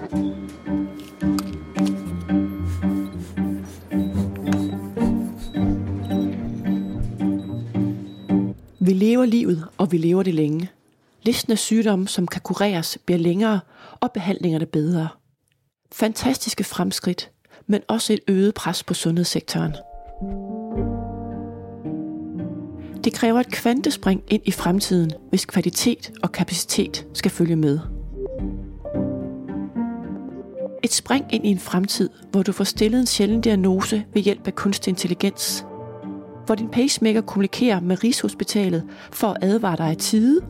[0.00, 0.06] Vi
[8.92, 10.70] lever livet, og vi lever det længe.
[11.22, 13.60] Listen af sygdomme, som kan kureres, bliver længere,
[14.00, 15.08] og behandlingerne bedre.
[15.92, 17.30] Fantastiske fremskridt,
[17.66, 19.72] men også et øget pres på sundhedssektoren.
[23.04, 27.99] Det kræver et kvantespring ind i fremtiden, hvis kvalitet og kapacitet skal følge med.
[30.90, 34.46] Et spring ind i en fremtid, hvor du får stillet en sjælden diagnose ved hjælp
[34.46, 35.66] af kunstig intelligens.
[36.46, 40.40] Hvor din pacemaker kommunikerer med Rigshospitalet for at advare dig i tide,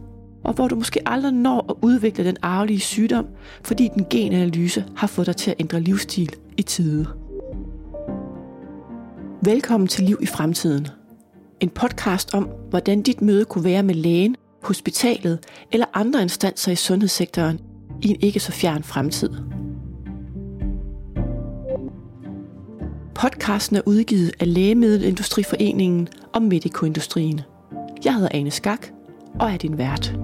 [0.45, 3.27] og hvor du måske aldrig når at udvikle den arvelige sygdom,
[3.65, 7.07] fordi den genanalyse har fået dig til at ændre livsstil i tide.
[9.43, 10.87] Velkommen til Liv i Fremtiden.
[11.61, 15.39] En podcast om, hvordan dit møde kunne være med lægen, hospitalet
[15.73, 17.61] eller andre instanser i sundhedssektoren
[18.03, 19.31] i en ikke så fjern fremtid.
[23.21, 27.41] Podcasten er udgivet af Lægemiddelindustriforeningen og Medicoindustrien.
[28.05, 28.87] Jeg hedder Ane Skak
[29.41, 30.15] og er din vært.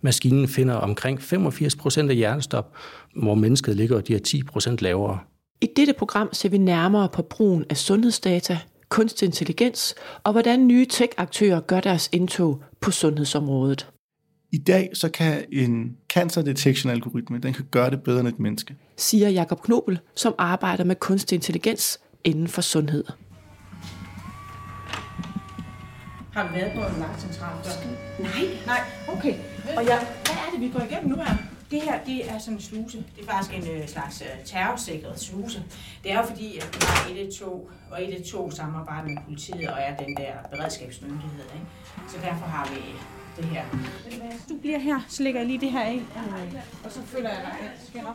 [0.00, 2.76] Maskinen finder omkring 85 procent af hjertestop,
[3.16, 5.18] hvor mennesket ligger de her 10 procent lavere.
[5.60, 9.94] I dette program ser vi nærmere på brugen af sundhedsdata, kunstig intelligens
[10.24, 13.91] og hvordan nye tech-aktører gør deres indtog på sundhedsområdet.
[14.54, 18.38] I dag så kan en cancer detection algoritme, den kan gøre det bedre end et
[18.38, 18.76] menneske.
[18.96, 23.04] Siger Jakob Knobel, som arbejder med kunstig intelligens inden for sundhed.
[26.32, 27.56] Har du været på en vagtcentral?
[28.18, 28.30] Nej,
[28.66, 29.34] Nej, okay.
[29.76, 31.36] og ja, hvad er det, vi går igennem nu her?
[31.70, 32.98] Det her, det er sådan en sluse.
[33.16, 35.62] Det er faktisk en øh, slags øh, terrorsikret sluse.
[36.02, 37.50] Det er jo fordi, at vi har 112,
[37.90, 41.44] og 112 samarbejder med politiet og er den der beredskabsmyndighed.
[41.54, 41.66] Ikke?
[42.08, 42.80] Så derfor har vi
[43.36, 43.64] det her.
[44.48, 46.02] Du bliver her, så lægger jeg lige det her ind.
[46.84, 47.70] Og så følger jeg dig.
[47.88, 48.06] Skal jeg?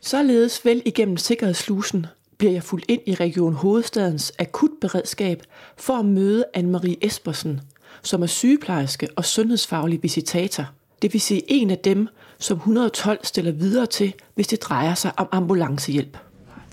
[0.00, 2.06] Således vel igennem sikkerhedsslusen
[2.38, 5.42] bliver jeg fuldt ind i Region Hovedstadens akutberedskab
[5.76, 7.60] for at møde Anne-Marie Espersen,
[8.02, 10.64] som er sygeplejerske og sundhedsfaglig visitator.
[11.02, 15.12] Det vil sige en af dem, som 112 stiller videre til, hvis det drejer sig
[15.16, 16.18] om ambulancehjælp.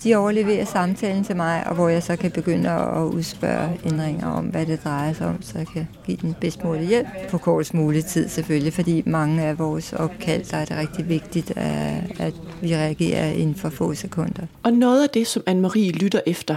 [0.02, 4.44] De overleverer samtalen til mig, og hvor jeg så kan begynde at udspørge ændringer om,
[4.44, 7.74] hvad det drejer sig om, så jeg kan give den bedst mulige hjælp på kortest
[7.74, 12.76] mulig tid selvfølgelig, fordi mange af vores opkald, der er det rigtig vigtigt, at vi
[12.76, 14.46] reagerer inden for få sekunder.
[14.62, 16.56] Og noget af det, som Anne-Marie lytter efter,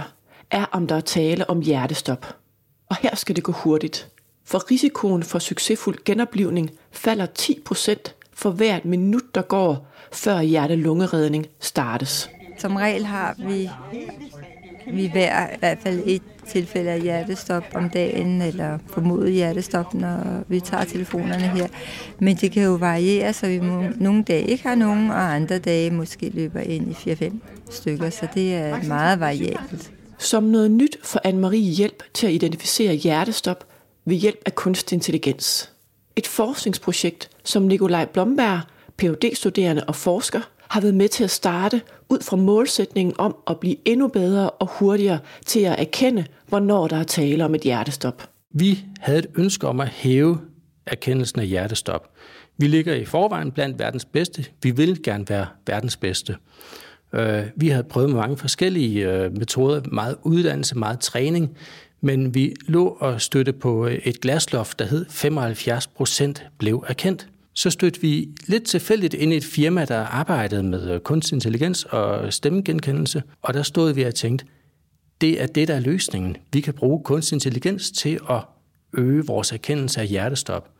[0.50, 2.36] er om der er tale om hjertestop.
[2.88, 4.08] Og her skal det gå hurtigt.
[4.44, 12.30] For risikoen for succesfuld genoplivning falder 10% for hvert minut, der går, før hjerte-lungeredning startes.
[12.62, 13.70] Som regel har vi,
[14.92, 20.44] vi hver i hvert fald et tilfælde af hjertestop om dagen, eller formodet hjertestop, når
[20.48, 21.66] vi tager telefonerne her.
[22.18, 25.58] Men det kan jo variere, så vi må, nogle dage ikke har nogen, og andre
[25.58, 27.34] dage måske løber ind i 4-5
[27.70, 29.92] stykker, så det er meget variabelt.
[30.18, 33.64] Som noget nyt for Anne-Marie hjælp til at identificere hjertestop
[34.04, 35.72] ved hjælp af kunstig intelligens.
[36.16, 38.60] Et forskningsprojekt, som Nikolaj Blomberg,
[38.96, 43.60] phd studerende og forsker, har været med til at starte ud fra målsætningen om at
[43.60, 48.30] blive endnu bedre og hurtigere til at erkende, hvornår der er tale om et hjertestop.
[48.54, 50.38] Vi havde et ønske om at hæve
[50.86, 52.10] erkendelsen af hjertestop.
[52.58, 54.44] Vi ligger i forvejen blandt verdens bedste.
[54.62, 56.36] Vi vil gerne være verdens bedste.
[57.12, 61.56] Øh, vi havde prøvet med mange forskellige øh, metoder, meget uddannelse, meget træning,
[62.00, 67.28] men vi lå og støtte på øh, et glasloft, der hed 75 procent blev erkendt.
[67.54, 71.84] Så stødte vi lidt tilfældigt ind i et firma, der arbejdede med øh, kunstig intelligens
[71.84, 74.46] og stemmegenkendelse, og der stod vi og tænkte,
[75.20, 76.36] det er det, der er løsningen.
[76.52, 78.40] Vi kan bruge kunstig intelligens til at
[78.92, 80.70] øge vores erkendelse af hjertestop.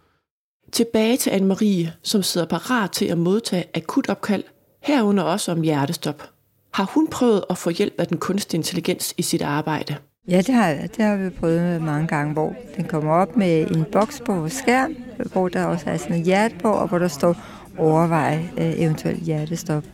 [0.72, 4.44] Tilbage til Anne-Marie, som sidder parat til at modtage akutopkald,
[4.82, 6.30] herunder også om hjertestop.
[6.72, 9.96] Har hun prøvet at få hjælp af den kunstige intelligens i sit arbejde?
[10.28, 13.84] Ja, det har, det har vi prøvet mange gange, hvor den kommer op med en
[13.92, 14.96] boks på vores skærm,
[15.32, 17.36] hvor der også er sådan et hjerte på, og hvor der står
[17.78, 19.84] overvej øh, eventuelt hjertestop.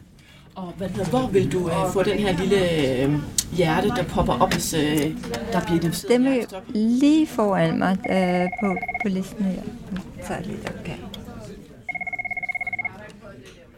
[0.54, 2.56] Og hvad hvor vil du uh, få den her lille
[3.06, 3.14] uh,
[3.56, 4.80] hjerte, der popper op, hvis uh,
[5.52, 6.62] der bliver identificeret Den hjertestop?
[6.74, 9.62] lige foran mig øh, på, på listen her.
[10.26, 11.17] Så er det lidt okay.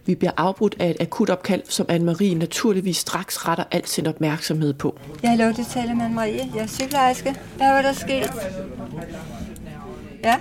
[0.06, 4.98] Vi bliver afbrudt af et akutopkald, som Anne-Marie naturligvis straks retter al sin opmærksomhed på.
[5.22, 6.50] Jeg har lov til at tale med Marie.
[6.54, 7.36] Jeg er sygeplejerske.
[7.56, 8.30] Hvad var der sket?
[10.24, 10.36] Ja?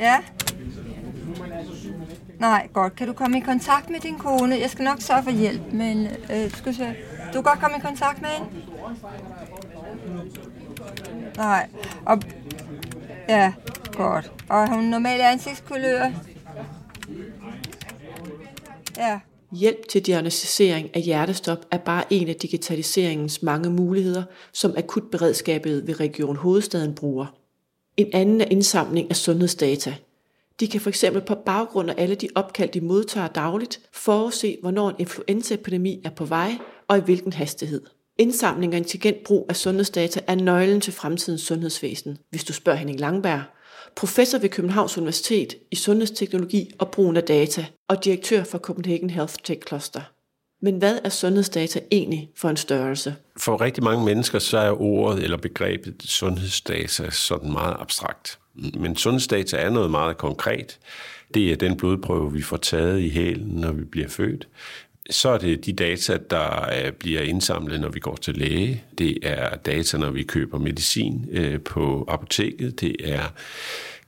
[0.00, 0.16] Ja?
[2.38, 2.96] Nej, godt.
[2.96, 4.58] Kan du komme i kontakt med din kone?
[4.60, 6.84] Jeg skal nok sørge for hjælp, men øh, skal se.
[7.26, 8.50] Du kan godt komme i kontakt med hende?
[11.36, 11.66] Nej.
[12.06, 12.22] Og,
[13.28, 13.52] ja,
[13.92, 14.32] godt.
[14.48, 16.10] Og hun normale ansigtskulør?
[18.98, 19.20] Ja.
[19.52, 24.22] Hjælp til diagnostisering af hjertestop er bare en af digitaliseringens mange muligheder,
[24.52, 27.26] som akutberedskabet ved Region Hovedstaden bruger.
[27.96, 29.94] En anden er indsamling af sundhedsdata.
[30.60, 34.96] De kan fx på baggrund af alle de opkald, de modtager dagligt, forudse, hvornår en
[34.98, 36.52] influenzaepidemi er på vej
[36.88, 37.82] og i hvilken hastighed.
[38.18, 43.00] Indsamling og intelligent brug af sundhedsdata er nøglen til fremtidens sundhedsvæsen, hvis du spørger Henning
[43.00, 43.42] Langberg,
[43.96, 49.34] professor ved Københavns Universitet i sundhedsteknologi og brugen af data, og direktør for Copenhagen Health
[49.44, 50.00] Tech Cluster.
[50.62, 53.16] Men hvad er sundhedsdata egentlig for en størrelse?
[53.36, 58.38] For rigtig mange mennesker så er ordet eller begrebet sundhedsdata sådan meget abstrakt.
[58.74, 60.78] Men sundhedsdata er noget meget konkret.
[61.34, 64.48] Det er den blodprøve, vi får taget i hælen, når vi bliver født.
[65.10, 68.84] Så er det de data, der øh, bliver indsamlet, når vi går til læge.
[68.98, 72.80] Det er data, når vi køber medicin øh, på apoteket.
[72.80, 73.22] Det er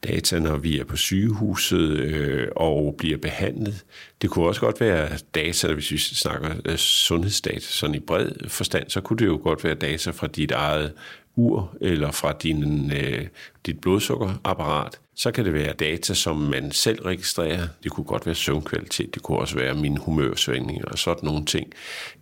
[0.04, 3.84] data, når vi er på sygehuset øh, og bliver behandlet.
[4.22, 8.90] Det kunne også godt være data, hvis vi snakker øh, sundhedsdata sådan i bred forstand,
[8.90, 10.92] så kunne det jo godt være data fra dit eget
[11.36, 13.26] ur eller fra din, øh,
[13.66, 17.68] dit blodsukkerapparat, så kan det være data, som man selv registrerer.
[17.82, 21.72] Det kunne godt være søvnkvalitet, det kunne også være mine humørsvingninger og sådan nogle ting,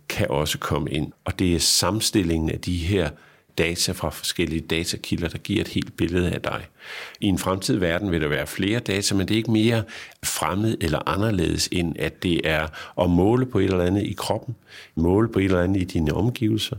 [0.09, 1.11] kan også komme ind.
[1.25, 3.09] Og det er samstillingen af de her
[3.57, 6.65] data fra forskellige datakilder, der giver et helt billede af dig.
[7.21, 9.83] I en fremtidig verden vil der være flere data, men det er ikke mere
[10.23, 12.67] fremmed eller anderledes, end at det er
[13.01, 14.55] at måle på et eller andet i kroppen,
[14.95, 16.75] måle på et eller andet i dine omgivelser,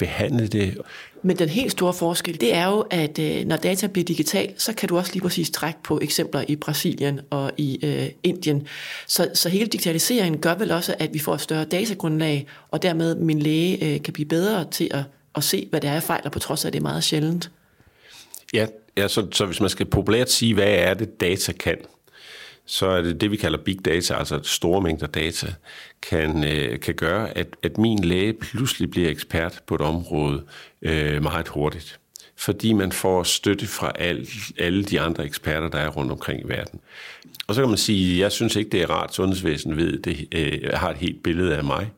[0.00, 0.78] behandle det.
[1.22, 4.72] Men den helt store forskel, det er jo, at øh, når data bliver digital, så
[4.72, 8.66] kan du også lige præcis trække på eksempler i Brasilien og i øh, Indien.
[9.06, 13.14] Så, så hele digitaliseringen gør vel også, at vi får et større datagrundlag, og dermed
[13.14, 15.02] min læge øh, kan blive bedre til at,
[15.34, 17.50] at se, hvad det er, fejler, på trods af, at det er meget sjældent.
[18.54, 18.66] Ja,
[18.96, 21.76] ja så, så hvis man skal populært sige, hvad er det, data kan,
[22.70, 25.54] så er det det, vi kalder big data, altså store mængder data,
[26.02, 30.44] kan, øh, kan gøre, at, at min læge pludselig bliver ekspert på et område
[30.82, 31.99] øh, meget hurtigt.
[32.40, 34.28] Fordi man får støtte fra al,
[34.58, 36.80] alle de andre eksperter, der er rundt omkring i verden.
[37.46, 40.28] Og så kan man sige, jeg synes ikke, det er rart, at sundhedsvæsenet ved, det
[40.34, 41.90] øh, har et helt billede af mig.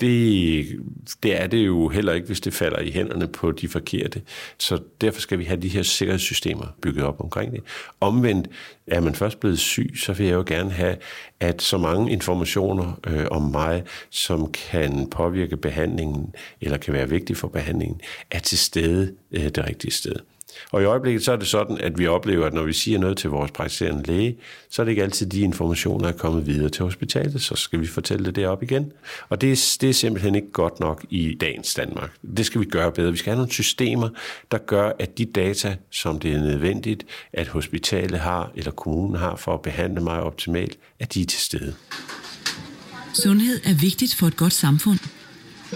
[0.00, 0.80] Det,
[1.22, 4.22] det er det jo heller ikke, hvis det falder i hænderne på de forkerte.
[4.58, 7.60] Så derfor skal vi have de her sikkerhedssystemer bygget op omkring det.
[8.00, 8.48] Omvendt
[8.86, 10.96] er man først blevet syg, så vil jeg jo gerne have,
[11.40, 17.36] at så mange informationer øh, om mig, som kan påvirke behandlingen, eller kan være vigtige
[17.36, 18.00] for behandlingen,
[18.30, 20.16] er til stede øh, det rigtige sted.
[20.72, 23.16] Og i øjeblikket så er det sådan, at vi oplever, at når vi siger noget
[23.16, 24.36] til vores praktiserende læge,
[24.70, 27.86] så er det ikke altid de informationer, er kommet videre til hospitalet, så skal vi
[27.86, 28.92] fortælle det derop igen.
[29.28, 32.10] Og det er, det er simpelthen ikke godt nok i dagens Danmark.
[32.36, 33.10] Det skal vi gøre bedre.
[33.10, 34.08] Vi skal have nogle systemer,
[34.50, 39.36] der gør, at de data, som det er nødvendigt, at hospitalet har, eller kommunen har
[39.36, 41.74] for at behandle mig optimalt, at de er til stede.
[43.14, 44.98] Sundhed er vigtigt for et godt samfund.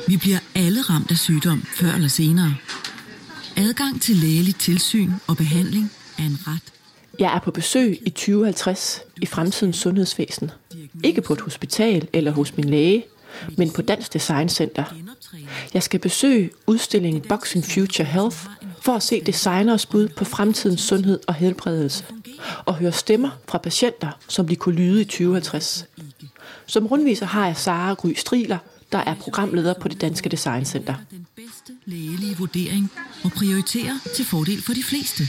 [0.08, 2.54] Vi bliver alle ramt af sygdom, før eller senere.
[3.58, 6.62] Adgang til lægeligt tilsyn og behandling er en ret.
[7.19, 10.50] Jeg er på besøg i 2050 i fremtidens sundhedsvæsen.
[11.05, 13.05] Ikke på et hospital eller hos min læge,
[13.56, 14.84] men på Dansk Design Center.
[15.75, 18.37] Jeg skal besøge udstillingen Boxing Future Health
[18.81, 22.04] for at se designers bud på fremtidens sundhed og helbredelse
[22.64, 25.84] og høre stemmer fra patienter, som de kunne lyde i 2050.
[26.66, 28.59] Som rundviser har jeg Sara Gry Striler,
[28.92, 30.95] der er programleder på det Danske Design Center.
[31.11, 32.92] Den bedste lægelige vurdering
[33.25, 35.25] og prioritere til fordel for de fleste.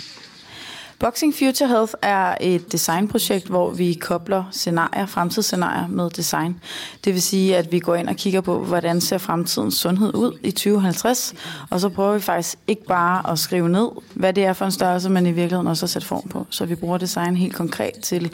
[0.99, 6.59] Boxing Future Health er et designprojekt, hvor vi kobler scenarier, fremtidsscenarier med design.
[7.05, 10.37] Det vil sige, at vi går ind og kigger på, hvordan ser fremtidens sundhed ud
[10.43, 11.33] i 2050,
[11.69, 14.71] og så prøver vi faktisk ikke bare at skrive ned, hvad det er for en
[14.71, 16.47] størrelse, men i virkeligheden også at sætte form på.
[16.49, 18.31] Så vi bruger design helt konkret til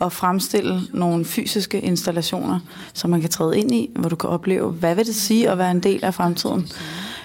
[0.00, 2.60] at fremstille nogle fysiske installationer,
[2.94, 5.58] som man kan træde ind i, hvor du kan opleve, hvad vil det sige at
[5.58, 6.68] være en del af fremtiden.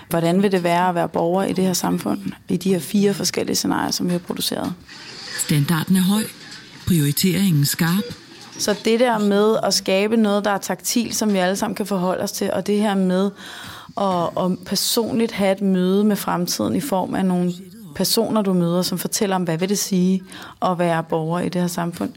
[0.10, 3.14] Hvordan vil det være at være borger i det her samfund, i de her fire
[3.14, 4.74] forskellige scenarier, som vi har produceret.
[5.38, 6.24] Standarden er høj,
[6.88, 8.04] prioriteringen skarp.
[8.58, 11.86] Så det der med at skabe noget, der er taktil, som vi alle sammen kan
[11.86, 13.32] forholde os til, og det her med
[13.98, 17.54] at, at personligt have et møde med fremtiden i form af nogle
[17.96, 20.24] personer, du møder, som fortæller om, hvad vil det sige
[20.62, 22.12] at være borger i det her samfund.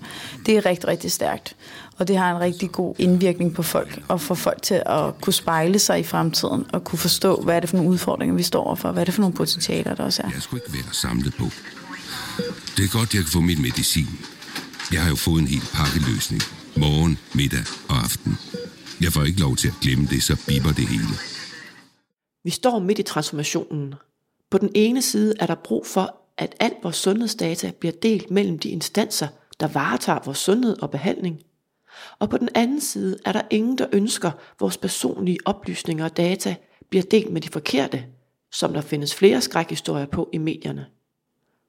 [0.46, 1.56] Det er rigtig, rigtig stærkt.
[1.98, 5.32] Og det har en rigtig god indvirkning på folk, og få folk til at kunne
[5.32, 8.64] spejle sig i fremtiden, og kunne forstå, hvad er det for nogle udfordringer, vi står
[8.64, 10.30] overfor, hvad er det for nogle potentialer, der også er.
[10.34, 11.44] Jeg skulle ikke være samlet på.
[12.76, 14.08] Det er godt, jeg kan få mit medicin.
[14.92, 16.42] Jeg har jo fået en helt pakkeløsning.
[16.76, 18.38] Morgen, middag og aften.
[19.00, 21.14] Jeg får ikke lov til at glemme det, så biber det hele.
[22.44, 23.94] Vi står midt i transformationen.
[24.54, 28.58] På den ene side er der brug for, at alt vores sundhedsdata bliver delt mellem
[28.58, 29.28] de instanser,
[29.60, 31.42] der varetager vores sundhed og behandling.
[32.18, 36.16] Og på den anden side er der ingen, der ønsker, at vores personlige oplysninger og
[36.16, 36.54] data
[36.90, 38.04] bliver delt med de forkerte,
[38.52, 40.86] som der findes flere skrækhistorier på i medierne.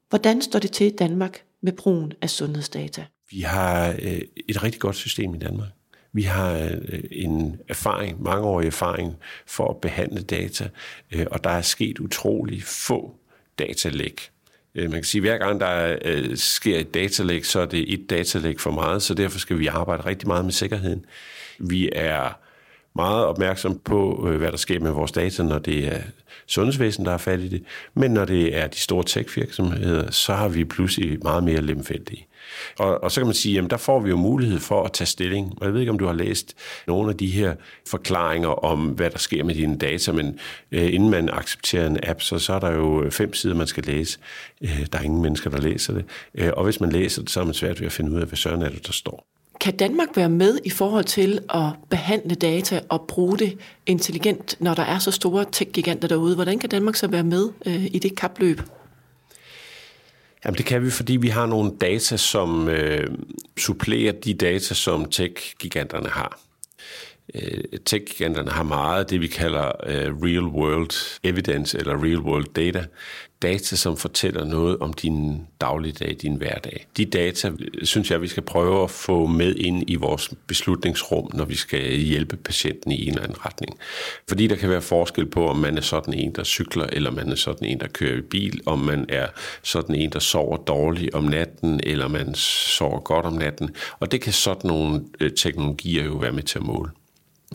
[0.10, 3.06] Hvordan står det til i Danmark med brugen af sundhedsdata?
[3.32, 5.68] Vi har øh, et rigtig godt system i Danmark.
[6.16, 9.16] Vi har øh, en erfaring, mangeårig erfaring
[9.48, 10.70] for at behandle data,
[11.12, 13.16] øh, og der er sket utrolig få
[13.60, 14.30] datalæk.
[14.76, 18.10] Øh, man kan sige, at hver gang der sker et datalæk, så er det et
[18.10, 21.06] datalæk for meget, så derfor skal vi arbejde rigtig meget med sikkerheden.
[21.60, 22.40] Vi er
[22.96, 26.02] meget opmærksom på, hvad der sker med vores data, når det er
[26.48, 27.64] sundhedsvæsen, der er fat i det.
[27.94, 32.28] Men når det er de store tech-virksomheder, så har vi pludselig meget mere lemfældige.
[32.80, 35.08] Og, og så kan man sige, jamen der får vi jo mulighed for at tage
[35.08, 35.54] stilling.
[35.58, 36.54] Og jeg ved ikke, om du har læst
[36.88, 37.56] nogle af de her
[37.88, 40.40] forklaringer om, hvad der sker med dine data, men
[40.72, 43.68] øh, inden man accepterer en app, så, så er der jo øh, fem sider, man
[43.68, 44.20] skal læse.
[44.62, 46.06] Øh, der er ingen mennesker, der læser det.
[46.36, 48.28] Øh, og hvis man læser det, så er man svært ved at finde ud af,
[48.28, 49.26] hvad søren er det, der står.
[49.62, 54.74] Kan Danmark være med i forhold til at behandle data og bruge det intelligent, når
[54.74, 56.36] der er så store tech-giganter derude?
[56.36, 58.62] Hvordan kan Danmark så være med øh, i det kapløb?
[60.46, 63.08] Jamen det kan vi, fordi vi har nogle data, som øh,
[63.58, 66.40] supplerer de data, som tech-giganterne har.
[67.36, 72.86] Øh, tech-giganterne har meget det, vi kalder øh, real-world evidence eller real-world data
[73.46, 76.88] data, som fortæller noget om din dagligdag, din hverdag.
[76.98, 77.52] De data,
[77.84, 81.98] synes jeg, vi skal prøve at få med ind i vores beslutningsrum, når vi skal
[81.98, 83.78] hjælpe patienten i en eller anden retning.
[84.30, 87.32] Fordi der kan være forskel på, om man er sådan en, der cykler, eller man
[87.32, 89.28] er sådan en, der kører i bil, om man er
[89.64, 93.70] sådan en, der sover dårligt om natten, eller man sover godt om natten.
[94.00, 96.90] Og det kan sådan nogle øh, teknologier jo være med til at måle.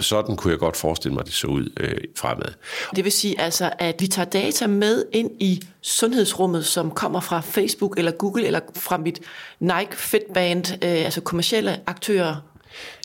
[0.00, 2.52] Sådan kunne jeg godt forestille mig, at det så ud øh, fremad.
[2.97, 7.40] Det vil sige altså, at vi tager data med ind i sundhedsrummet, som kommer fra
[7.40, 9.21] Facebook eller Google eller fra mit
[9.61, 12.37] Nike Fitband, øh, altså kommersielle aktører.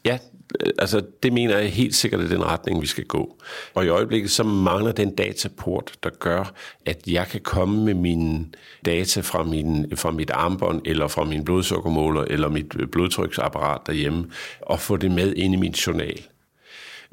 [0.06, 0.18] Ja,
[0.60, 3.38] øh, altså det mener jeg helt sikkert er den retning, vi skal gå.
[3.74, 6.54] Og i øjeblikket så mangler den dataport, der gør,
[6.86, 8.46] at jeg kan komme med mine
[8.86, 14.26] data fra, min, fra mit armbånd, eller fra min blodsukkermåler, eller mit blodtryksapparat derhjemme,
[14.62, 16.22] og få det med ind i min journal.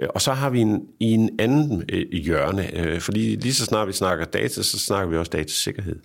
[0.03, 3.65] Øh, og så har vi en, i en anden øh, hjørne, øh, fordi lige så
[3.65, 5.97] snart vi snakker data, så snakker vi også datasikkerhed.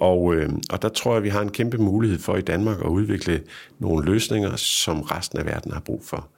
[0.00, 2.88] Og, øh, og der tror jeg, vi har en kæmpe mulighed for i Danmark at
[2.88, 3.42] udvikle
[3.78, 6.28] nogle løsninger, som resten af verden har brug for.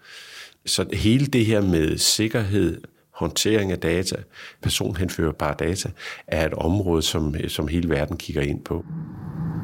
[0.67, 2.81] Så hele det her med sikkerhed,
[3.15, 4.17] håndtering af data,
[4.63, 5.91] personhenførbare data,
[6.27, 8.85] er et område, som, øh, som hele verden kigger ind på.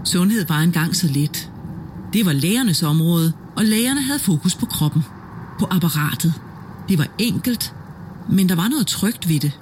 [0.05, 1.51] Sundhed var engang så lidt.
[2.13, 5.03] Det var lægernes område, og lægerne havde fokus på kroppen,
[5.59, 6.35] på apparatet.
[6.89, 7.75] Det var enkelt,
[8.31, 9.61] men der var noget trygt ved det.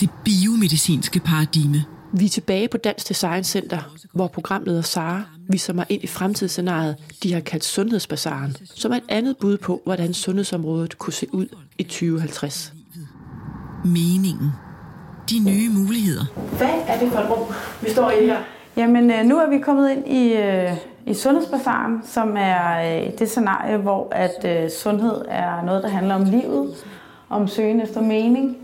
[0.00, 1.84] Det biomedicinske paradigme.
[2.12, 6.96] Vi er tilbage på Dansk Design Center, hvor programleder Sara viser mig ind i fremtidsscenariet,
[7.22, 11.46] de har kaldt Sundhedsbasaren, som er et andet bud på, hvordan sundhedsområdet kunne se ud
[11.78, 12.72] i 2050.
[13.84, 14.52] Meningen.
[15.30, 16.24] De nye muligheder.
[16.56, 18.38] Hvad er det for et rum, vi står i her?
[18.76, 23.30] Jamen, øh, nu er vi kommet ind i, øh, i Sundhedsbasaren, som er øh, det
[23.30, 26.74] scenarie, hvor at sundhed er noget, der handler om livet,
[27.28, 28.56] om søgen efter mening.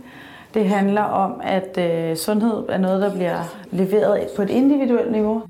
[0.55, 1.79] Det handler om, at
[2.19, 3.39] sundhed er noget, der bliver
[3.71, 5.43] leveret på et individuelt niveau.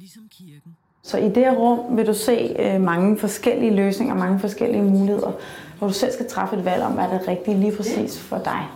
[1.02, 5.32] Så i det her rum vil du se mange forskellige løsninger, mange forskellige muligheder,
[5.78, 8.38] hvor du selv skal træffe et valg om, hvad er det rigtige lige præcis for
[8.38, 8.68] dig.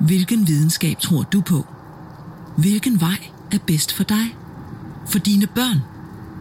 [0.00, 1.66] Hvilken videnskab tror du på?
[2.58, 4.39] Hvilken vej er bedst for dig?
[5.10, 5.78] For dine børn?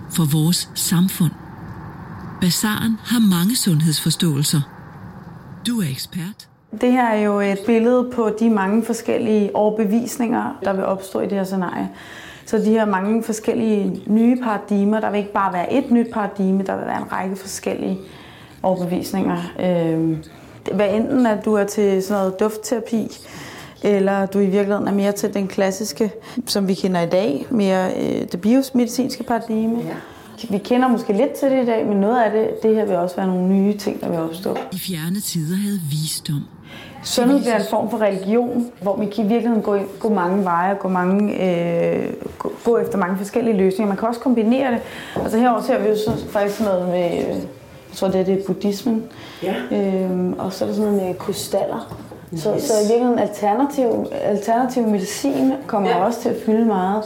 [0.10, 1.32] For vores samfund?
[2.42, 4.62] Bazaren har mange sundhedsforståelser.
[5.68, 6.48] Du er ekspert.
[6.82, 11.24] Det her er jo et billede på de mange forskellige overbevisninger, der vil opstå i
[11.24, 11.90] det her scenarie.
[12.46, 16.64] Så de her mange forskellige nye paradigmer, der vil ikke bare være et nyt paradigme,
[16.64, 17.98] der vil være en række forskellige
[18.64, 19.38] overbevisninger.
[19.60, 20.18] Øh,
[20.76, 23.08] hvad enten at du er til sådan noget duftterapi,
[23.84, 26.12] eller du i virkeligheden er mere til den klassiske,
[26.46, 29.80] som vi kender i dag, mere øh, det biomedicinske paradigme.
[29.80, 29.96] Ja.
[30.50, 32.96] Vi kender måske lidt til det i dag, men noget af det, det her vil
[32.96, 34.58] også være nogle nye ting, der vil opstå.
[34.72, 36.42] I fjerne tider havde visdom.
[37.04, 40.74] Sundhed bliver en form for religion, hvor vi kan i virkeligheden gå, gå mange veje,
[40.74, 43.88] gå, mange, øh, gå, gå efter mange forskellige løsninger.
[43.88, 44.82] Man kan også kombinere det.
[45.16, 49.04] Altså herovre ser vi jo så faktisk noget med, jeg tror det er det buddhismen,
[49.44, 49.56] ja.
[49.72, 51.96] øhm, og så er der sådan noget med krystaller.
[52.36, 56.06] Så, så i virkeligheden alternativ, alternativ medicin kommer ja.
[56.06, 57.04] også til at fylde meget.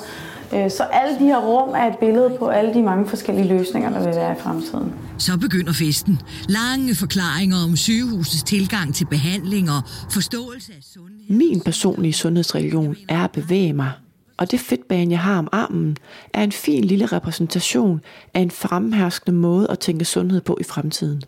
[0.53, 3.89] Øh, så alle de her rum er et billede på alle de mange forskellige løsninger,
[3.89, 4.93] der vil være i fremtiden.
[5.17, 6.21] Så begynder festen.
[6.47, 11.37] Lange forklaringer om sygehusets tilgang til behandling og forståelse af sundhed.
[11.37, 13.91] Min personlige sundhedsreligion er at bevæge mig,
[14.37, 15.97] Og det fedtbane, jeg har om armen,
[16.33, 18.01] er en fin lille repræsentation
[18.33, 21.21] af en fremherskende måde at tænke sundhed på i fremtiden.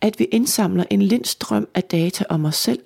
[0.00, 2.78] At vi indsamler en lind strøm af data om os selv,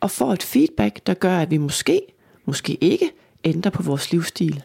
[0.00, 2.02] og får et feedback, der gør, at vi måske,
[2.44, 3.10] måske ikke,
[3.44, 4.62] ændrer på vores livsstil.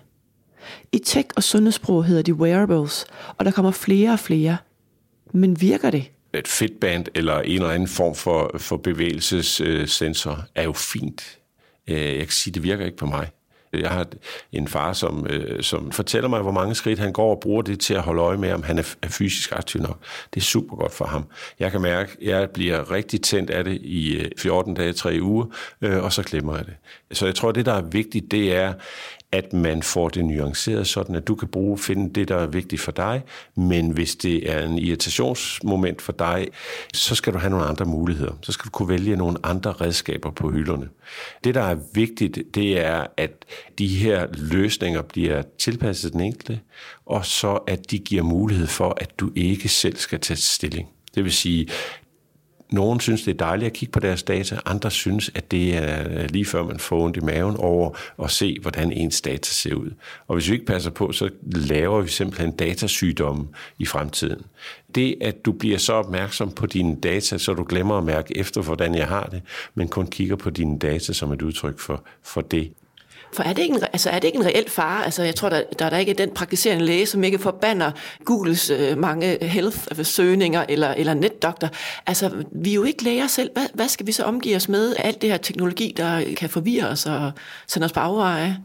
[0.92, 3.06] I tech og sundhedssprog hedder de wearables,
[3.38, 4.58] og der kommer flere og flere.
[5.32, 6.12] Men virker det?
[6.34, 11.40] Et fitband eller en eller anden form for, for bevægelsessensor er jo fint.
[11.88, 13.30] Øh, jeg kan sige, det virker ikke på mig.
[13.74, 14.08] Jeg har
[14.52, 17.80] en far, som, øh, som fortæller mig, hvor mange skridt han går og bruger det
[17.80, 19.98] til at holde øje med, om han er, er fysisk aktiv nok.
[20.34, 21.26] Det er super godt for ham.
[21.60, 25.20] Jeg kan mærke, at jeg bliver rigtig tændt af det i øh, 14 dage, 3
[25.22, 25.46] uger,
[25.82, 26.74] øh, og så glemmer jeg det.
[27.12, 28.74] Så jeg tror, det, der er vigtigt, det er,
[29.34, 32.82] at man får det nuanceret, sådan at du kan bruge finde det, der er vigtigt
[32.82, 33.22] for dig,
[33.56, 36.48] men hvis det er en irritationsmoment for dig,
[36.94, 38.34] så skal du have nogle andre muligheder.
[38.42, 40.90] Så skal du kunne vælge nogle andre redskaber på hylderne.
[41.44, 43.32] Det, der er vigtigt, det er, at
[43.80, 46.60] de her løsninger bliver tilpasset den enkelte,
[47.06, 50.88] og så at de giver mulighed for, at du ikke selv skal tage stilling.
[51.16, 51.68] Det vil sige,
[52.72, 56.28] nogle synes, det er dejligt at kigge på deres data, andre synes, at det er
[56.28, 59.92] lige før man får ondt i maven over at se, hvordan ens data ser ud.
[60.28, 64.42] Og hvis vi ikke passer på, så laver vi simpelthen datasygdomme i fremtiden.
[64.96, 68.62] Det, at du bliver så opmærksom på dine data, så du glemmer at mærke efter,
[68.62, 69.42] hvordan jeg har det,
[69.76, 72.74] men kun kigger på dine data som et udtryk for, for det,
[73.34, 75.06] for er det ikke en, altså er det ikke en reel fare?
[75.06, 77.92] Altså jeg tror, der, der er der ikke den praktiserende læge, som ikke forbander
[78.26, 81.70] Googles øh, mange health-søgninger eller, eller netdoktor.
[82.08, 83.50] Altså vi er jo ikke læger selv.
[83.54, 84.96] Hvad, hvad skal vi så omgive os med?
[85.00, 87.32] Alt det her teknologi, der kan forvirre os og
[87.68, 88.58] sende os på afveje?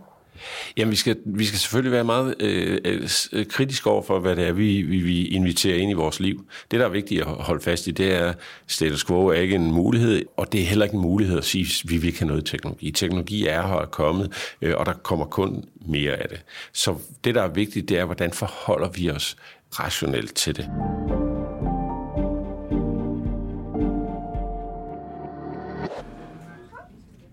[0.77, 4.37] Jamen, vi skal, vi skal selvfølgelig være meget øh, øh, øh, kritiske over for, hvad
[4.37, 6.45] det er, vi, vi, vi inviterer ind i vores liv.
[6.71, 8.33] Det, der er vigtigt at holde fast i, det er,
[8.67, 11.63] status quo er ikke en mulighed, og det er heller ikke en mulighed at sige,
[11.63, 12.91] at vi vil ikke have noget teknologi.
[12.91, 16.45] Teknologi er her og kommet, øh, og der kommer kun mere af det.
[16.73, 19.37] Så det, der er vigtigt, det er, hvordan forholder vi os
[19.71, 20.71] rationelt til det.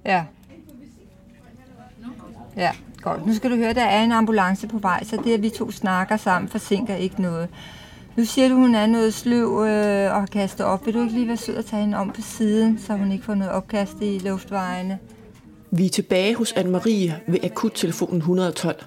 [0.05, 0.25] Ja.
[2.57, 2.71] Ja.
[3.05, 5.49] Godt, nu skal du høre, der er en ambulance på vej, så det, at vi
[5.49, 7.49] to snakker sammen, forsinker ikke noget.
[8.15, 10.85] Nu siger du, hun er noget sløv øh, og har kastet op.
[10.85, 13.25] Vil du ikke lige være sød at tage hende om på siden, så hun ikke
[13.25, 14.99] får noget opkast i luftvejene?
[15.71, 18.83] Vi er tilbage hos Anne-Marie ved akuttelefonen 112.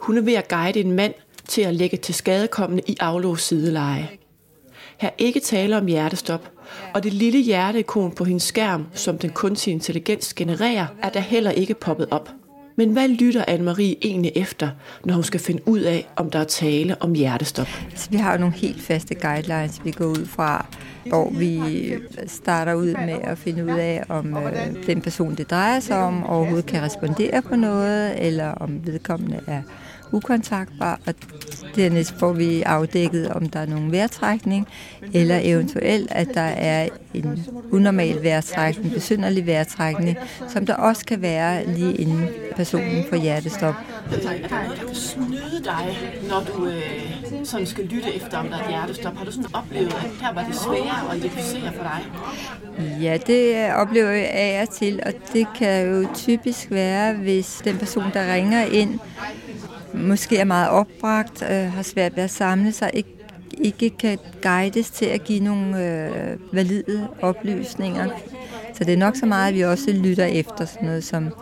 [0.00, 1.14] Hun er ved at guide en mand
[1.48, 4.08] til at lægge til skadekommende i aflås sideleje.
[4.98, 6.50] Her ikke tale om hjertestop,
[6.94, 11.50] og det lille hjerteikon på hendes skærm, som den kunstige intelligens genererer, er der heller
[11.50, 12.30] ikke poppet op.
[12.76, 14.68] Men hvad lytter Anne-Marie egentlig efter,
[15.04, 17.68] når hun skal finde ud af, om der er tale om hjertestop?
[17.94, 20.66] Så vi har jo nogle helt faste guidelines, vi går ud fra,
[21.06, 21.60] hvor vi
[22.26, 26.24] starter ud med at finde ud af, om øh, den person, det drejer sig om,
[26.24, 29.62] overhovedet kan respondere på noget, eller om vedkommende er
[30.12, 31.14] ukontaktbar, og
[31.76, 34.68] dernæst får vi afdækket, om der er nogen vejrtrækning,
[35.12, 40.16] eller eventuelt, at der er en unormal vejrtrækning, besynderlig vejrtrækning,
[40.48, 43.74] som der også kan være lige inden personen får hjertestop.
[44.12, 48.62] Er der kan snyde dig, når du øh, sådan skal lytte efter, om der er
[48.62, 49.16] et hjertestop?
[49.16, 52.06] Har du sådan oplevet, at her var det sværere at identificere for dig?
[53.02, 57.78] Ja, det oplever jeg af og til, og det kan jo typisk være, hvis den
[57.78, 58.98] person, der ringer ind,
[59.96, 63.16] måske er meget opbragt, øh, har svært ved at samle sig, ikke,
[63.58, 68.08] ikke kan guides til at give nogle øh, valide oplysninger.
[68.74, 71.32] Så det er nok så meget, at vi også lytter efter sådan noget som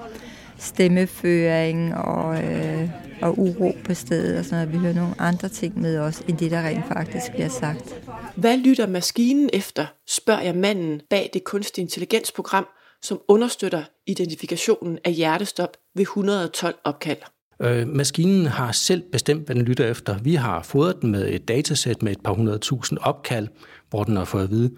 [0.59, 2.91] stemmeføring og, øh,
[3.23, 4.73] og uro på stedet, og sådan noget.
[4.73, 8.01] Vi hører nogle andre ting med os, end det, der rent faktisk bliver sagt.
[8.37, 12.67] Hvad lytter maskinen efter, spørger jeg manden bag det kunstig intelligensprogram,
[13.03, 17.19] som understøtter identifikationen af hjertestop ved 112 opkald.
[17.65, 20.19] Øh, maskinen har selv bestemt, hvad den lytter efter.
[20.19, 23.49] Vi har fodret den med et datasæt med et par hundredtusind opkald,
[23.91, 24.71] hvor den har fået at vide,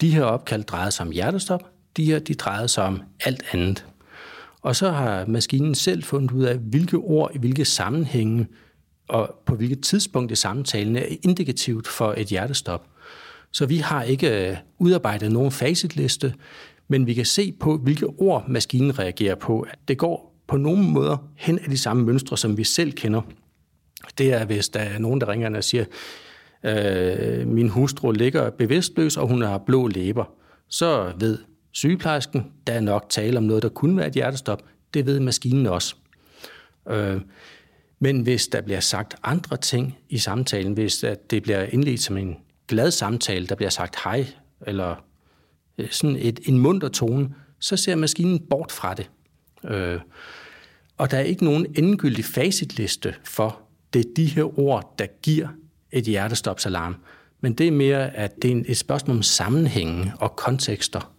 [0.00, 1.62] de her opkald drejede sig om hjertestop,
[1.96, 3.86] de her de drejede sig om alt andet.
[4.60, 8.46] Og så har maskinen selv fundet ud af, hvilke ord i hvilke sammenhænge
[9.08, 12.86] og på hvilket tidspunkt i samtalen er indikativt for et hjertestop.
[13.50, 16.34] Så vi har ikke øh, udarbejdet nogen facitliste,
[16.88, 19.66] men vi kan se på, hvilke ord maskinen reagerer på.
[19.88, 23.22] Det går på nogle måder hen af de samme mønstre, som vi selv kender.
[24.18, 25.84] Det er, hvis der er nogen, der ringer og siger,
[26.64, 30.24] øh, min hustru ligger bevidstløs, og hun har blå læber.
[30.68, 31.38] Så ved
[31.72, 34.62] sygeplejersken, der er nok tale om noget, der kunne være et hjertestop.
[34.94, 35.94] Det ved maskinen også.
[36.88, 37.20] Øh,
[37.98, 42.16] men hvis der bliver sagt andre ting i samtalen, hvis at det bliver indledt som
[42.16, 42.36] en
[42.68, 44.26] glad samtale, der bliver sagt hej,
[44.66, 44.94] eller
[45.78, 49.10] øh, sådan et, en munter tone, så ser maskinen bort fra det.
[49.64, 50.00] Øh,
[50.98, 53.60] Og der er ikke nogen endegyldig facitliste for,
[53.92, 55.48] det er de her ord, der giver
[55.92, 56.96] et hjertestopsalarm.
[57.40, 61.12] Men det er mere, at det er et spørgsmål om sammenhænge og kontekster.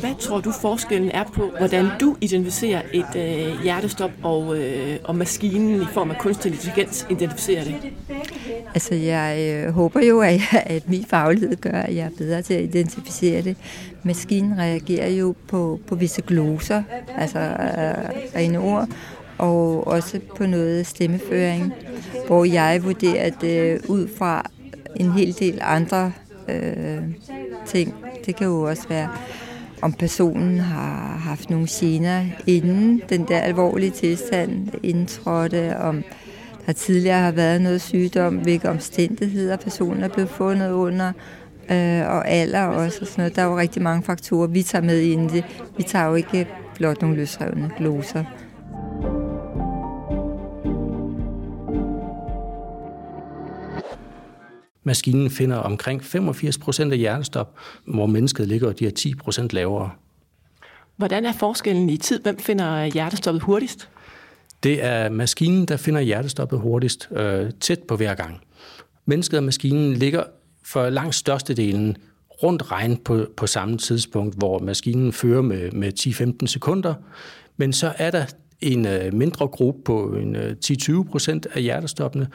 [0.00, 5.16] Hvad tror du forskellen er på, hvordan du identificerer et øh, hjertestop, og, øh, og
[5.16, 7.76] maskinen i form af kunstig intelligens identificerer det?
[8.74, 12.42] Altså, jeg øh, håber jo, at, jeg, at min faglighed gør, at jeg er bedre
[12.42, 13.56] til at identificere det.
[14.02, 16.82] Maskinen reagerer jo på, på visse gloser,
[17.16, 18.88] altså øh, rene ord,
[19.38, 21.72] og også på noget stemmeføring,
[22.26, 24.50] hvor jeg vurderer det ud fra
[24.96, 26.12] en hel del andre
[26.48, 26.98] øh,
[27.66, 27.94] ting.
[28.26, 29.08] Det kan jo også være,
[29.82, 36.04] om personen har haft nogle gener inden den der alvorlige tilstand indtrådte, om
[36.66, 41.12] der tidligere har været noget sygdom, hvilke omstændigheder personen er blevet fundet under,
[41.70, 42.98] øh, og alder også.
[43.00, 43.36] Og sådan noget.
[43.36, 45.44] Der er jo rigtig mange faktorer, vi tager med ind i det.
[45.76, 48.24] Vi tager jo ikke blot nogle løsrevne gloser.
[54.84, 59.90] Maskinen finder omkring 85 procent af hjertestop, hvor mennesket ligger de er 10 procent lavere.
[60.96, 62.22] Hvordan er forskellen i tid?
[62.22, 63.88] Hvem finder hjertestoppet hurtigst?
[64.62, 68.40] Det er maskinen, der finder hjertestoppet hurtigst, øh, tæt på hver gang.
[69.06, 70.24] Mennesket og maskinen ligger
[70.64, 71.96] for langt størstedelen
[72.42, 75.92] rundt regn på, på samme tidspunkt, hvor maskinen fører med, med
[76.42, 76.94] 10-15 sekunder.
[77.56, 78.24] Men så er der
[78.60, 82.28] en øh, mindre gruppe på en øh, 10-20 procent af hjertestoppene,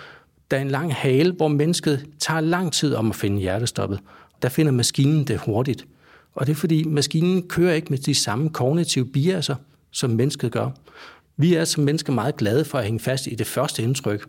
[0.52, 4.00] der er en lang hale, hvor mennesket tager lang tid om at finde hjertestoppet.
[4.42, 5.86] Der finder maskinen det hurtigt.
[6.36, 9.56] Og det er fordi, maskinen kører ikke med de samme kognitive biaser,
[9.92, 10.70] som mennesket gør.
[11.38, 14.28] Vi er som mennesker meget glade for at hænge fast i det første indtryk.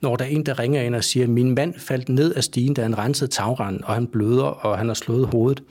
[0.00, 2.74] Når der er en, der ringer ind og siger, min mand faldt ned af stigen,
[2.74, 5.62] da han rensede tagranden, og han bløder, og han har slået hovedet,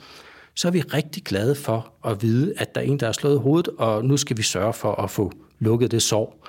[0.54, 3.40] så er vi rigtig glade for at vide, at der er en, der har slået
[3.40, 6.46] hovedet, og nu skal vi sørge for at få lukket det sår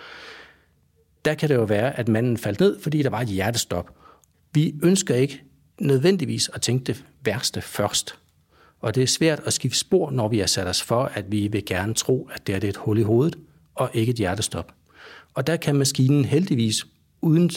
[1.25, 3.89] der kan det jo være, at manden faldt ned, fordi der var et hjertestop.
[4.53, 5.43] Vi ønsker ikke
[5.81, 8.15] nødvendigvis at tænke det værste først.
[8.79, 11.47] Og det er svært at skifte spor, når vi har sat os for, at vi
[11.47, 13.35] vil gerne tro, at det er et hul i hovedet,
[13.79, 14.71] og ikke et hjertestop.
[15.33, 16.87] Og der kan maskinen heldigvis
[17.21, 17.49] uden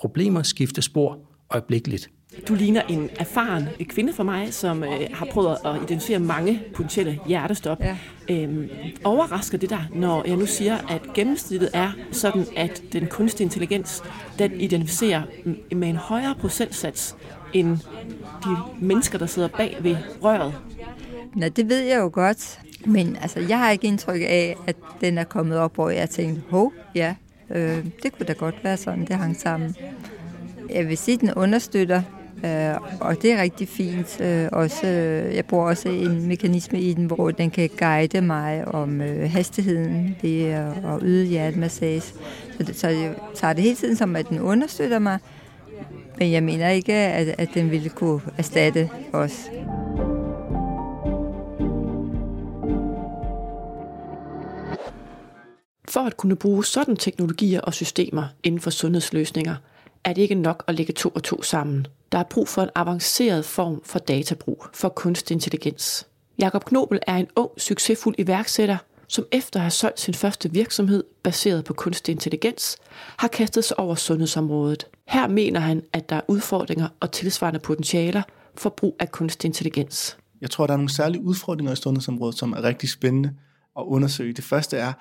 [0.00, 1.18] problemer skifte spor
[1.50, 2.10] øjeblikkeligt.
[2.48, 7.20] Du ligner en erfaren kvinde for mig, som øh, har prøvet at identificere mange potentielle
[7.26, 7.80] hjertestop.
[7.80, 7.96] Ja.
[8.30, 8.68] Øhm,
[9.04, 14.02] overrasker det dig, når jeg nu siger, at gennemsnittet er sådan, at den kunstige intelligens,
[14.38, 15.22] den identificerer
[15.74, 17.16] med en højere procentsats
[17.52, 17.76] end
[18.44, 20.54] de mennesker, der sidder bag ved røret?
[21.34, 22.60] Nå, det ved jeg jo godt.
[22.86, 26.42] Men altså, jeg har ikke indtryk af, at den er kommet op, hvor jeg tænkte,
[26.50, 27.14] hov, ja,
[27.50, 29.76] øh, det kunne da godt være sådan, det hang sammen.
[30.70, 32.02] Jeg vil sige, at den understøtter
[32.44, 34.20] Øh, og det er rigtig fint.
[34.20, 38.68] Øh, også, øh, jeg bruger også en mekanisme i den, hvor den kan guide mig
[38.68, 42.00] om øh, hastigheden ved at yde hjertemassage.
[42.00, 42.14] Så,
[42.58, 45.18] det, så jeg tager det hele tiden som, at den understøtter mig,
[46.18, 49.50] men jeg mener ikke, at, at den ville kunne erstatte os.
[55.88, 59.56] For at kunne bruge sådan teknologier og systemer inden for sundhedsløsninger,
[60.04, 61.86] er det ikke nok at lægge to og to sammen.
[62.12, 66.06] Der er brug for en avanceret form for databrug for kunstig intelligens.
[66.38, 68.76] Jakob Knobel er en ung, succesfuld iværksætter,
[69.08, 72.76] som efter at have solgt sin første virksomhed baseret på kunstig intelligens,
[73.16, 74.86] har kastet sig over sundhedsområdet.
[75.08, 78.22] Her mener han, at der er udfordringer og tilsvarende potentialer
[78.54, 80.16] for brug af kunstig intelligens.
[80.40, 83.34] Jeg tror, der er nogle særlige udfordringer i sundhedsområdet, som er rigtig spændende
[83.78, 84.32] at undersøge.
[84.32, 84.92] Det første er,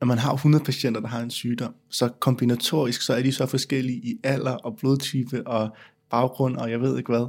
[0.00, 3.46] når man har 100 patienter, der har en sygdom, så kombinatorisk, så er de så
[3.46, 5.76] forskellige i alder og blodtype og
[6.10, 7.26] baggrund og jeg ved ikke hvad,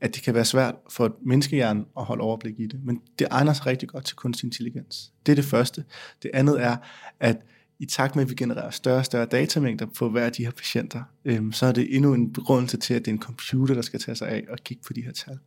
[0.00, 2.80] at det kan være svært for et menneskehjerne at holde overblik i det.
[2.84, 5.12] Men det egner sig rigtig godt til kunstig intelligens.
[5.26, 5.84] Det er det første.
[6.22, 6.76] Det andet er,
[7.20, 7.36] at
[7.78, 10.50] i takt med, at vi genererer større og større datamængder på hver af de her
[10.50, 13.82] patienter, øhm, så er det endnu en begrundelse til, at det er en computer, der
[13.82, 15.38] skal tage sig af og kigge på de her tal.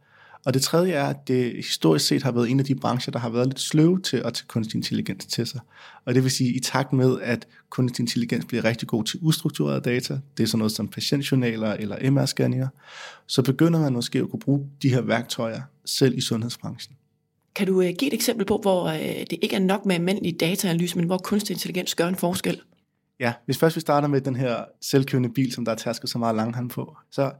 [0.46, 3.20] Og det tredje er, at det historisk set har været en af de brancher, der
[3.20, 5.60] har været lidt sløve til at tage kunstig intelligens til sig.
[6.06, 9.20] Og det vil sige, at i takt med, at kunstig intelligens bliver rigtig god til
[9.22, 12.68] ustrukturerede data, det er sådan noget som patientjournaler eller MR-scanninger,
[13.28, 16.96] så begynder man måske at kunne bruge de her værktøjer selv i sundhedsbranchen.
[17.56, 20.40] Kan du uh, give et eksempel på, hvor uh, det ikke er nok med almindelig
[20.40, 22.62] dataanalyse, men hvor kunstig intelligens gør en forskel?
[23.20, 26.18] Ja, hvis først vi starter med den her selvkørende bil, som der er tasket så
[26.18, 27.32] meget langhand på, så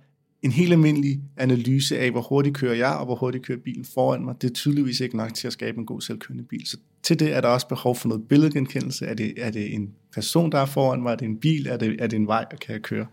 [0.46, 4.26] en helt almindelig analyse af, hvor hurtigt kører jeg, og hvor hurtigt kører bilen foran
[4.26, 6.68] mig, det er tydeligvis ikke nok til at skabe en god selvkørende bil.
[6.68, 9.06] Så til det er der også behov for noget billedgenkendelse.
[9.06, 11.12] Er det, er det en person, der er foran mig?
[11.12, 11.68] Er det en bil?
[11.68, 13.06] Er det, er det en vej, der kan jeg køre?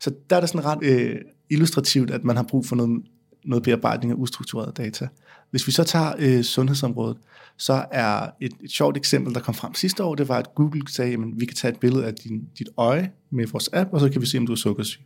[0.00, 1.16] Så der er det sådan ret øh,
[1.50, 3.02] illustrativt, at man har brug for noget
[3.44, 5.08] noget bearbejdning af ustruktureret data.
[5.50, 7.16] Hvis vi så tager øh, sundhedsområdet,
[7.56, 10.82] så er et, et sjovt eksempel, der kom frem sidste år, det var, at Google
[10.88, 14.00] sagde, at vi kan tage et billede af din, dit øje med vores app, og
[14.00, 15.00] så kan vi se, om du er sukkersyg.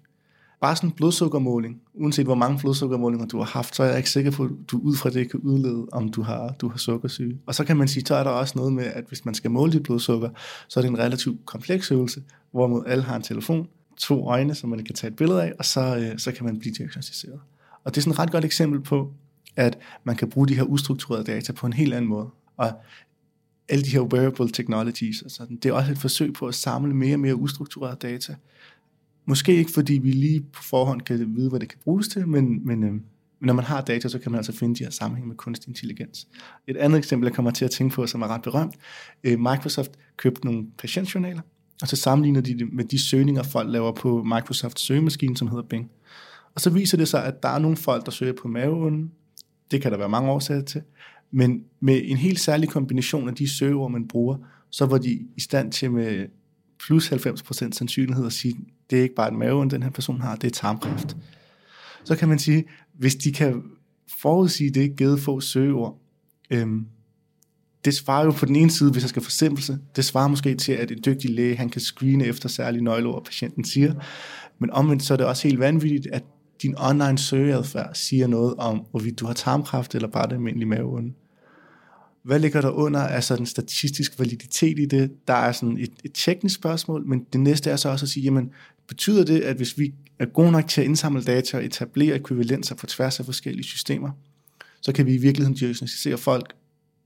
[0.64, 4.10] Bare sådan en blodsukkermåling, uanset hvor mange blodsukkermålinger du har haft, så er jeg ikke
[4.10, 7.38] sikker på, at du ud fra det kan udlede, om du har, du har sukkersyge.
[7.46, 9.50] Og så kan man sige, så er der også noget med, at hvis man skal
[9.50, 10.30] måle dit blodsukker,
[10.68, 14.70] så er det en relativt kompleks øvelse, hvorimod alle har en telefon, to øjne, som
[14.70, 17.40] man kan tage et billede af, og så, øh, så kan man blive diagnostiseret.
[17.84, 19.12] Og det er sådan et ret godt eksempel på,
[19.56, 22.28] at man kan bruge de her ustrukturerede data på en helt anden måde.
[22.56, 22.72] Og
[23.68, 26.94] alle de her wearable technologies, og sådan, det er også et forsøg på at samle
[26.94, 28.34] mere og mere ustruktureret data.
[29.26, 32.66] Måske ikke fordi vi lige på forhånd kan vide, hvad det kan bruges til, men,
[32.66, 33.02] men, øh, men
[33.40, 36.28] når man har data, så kan man altså finde de her sammenhæng med kunstig intelligens.
[36.66, 38.74] Et andet eksempel, jeg kommer til at tænke på, som er ret berømt.
[39.24, 41.40] Øh, Microsoft købte nogle patientjournaler,
[41.82, 45.62] og så sammenligner de det med de søgninger, folk laver på Microsofts søgemaskine, som hedder
[45.62, 45.90] Bing.
[46.54, 49.10] Og så viser det sig, at der er nogle folk, der søger på maven.
[49.70, 50.82] Det kan der være mange årsager til.
[51.30, 54.36] Men med en helt særlig kombination af de søgeord, man bruger,
[54.70, 56.26] så var de i stand til med
[56.86, 58.56] plus 90% sandsynlighed at sige,
[58.90, 61.16] det er ikke bare et maven, den her person har, det er tarmkræft.
[62.04, 63.62] Så kan man sige, hvis de kan
[64.20, 66.00] forudsige det, givet få søgeord,
[66.50, 66.86] øhm,
[67.84, 70.72] det svarer jo på den ene side, hvis jeg skal forsimpelse, det svarer måske til,
[70.72, 73.94] at en dygtig læge, han kan screene efter særlige nøgleord, patienten siger.
[74.58, 76.24] Men omvendt så er det også helt vanvittigt, at
[76.62, 81.12] din online søgeadfærd siger noget om, hvorvidt du har tarmkræft eller bare det almindelige maveonde.
[82.24, 85.10] Hvad ligger der under altså den statistiske validitet i det?
[85.28, 88.24] Der er sådan et, et teknisk spørgsmål, men det næste er så også at sige,
[88.24, 88.50] jamen,
[88.88, 92.74] betyder det, at hvis vi er gode nok til at indsamle data og etablere ekvivalenser
[92.74, 94.10] på tværs af forskellige systemer,
[94.80, 96.54] så kan vi i virkeligheden diagnostisere folk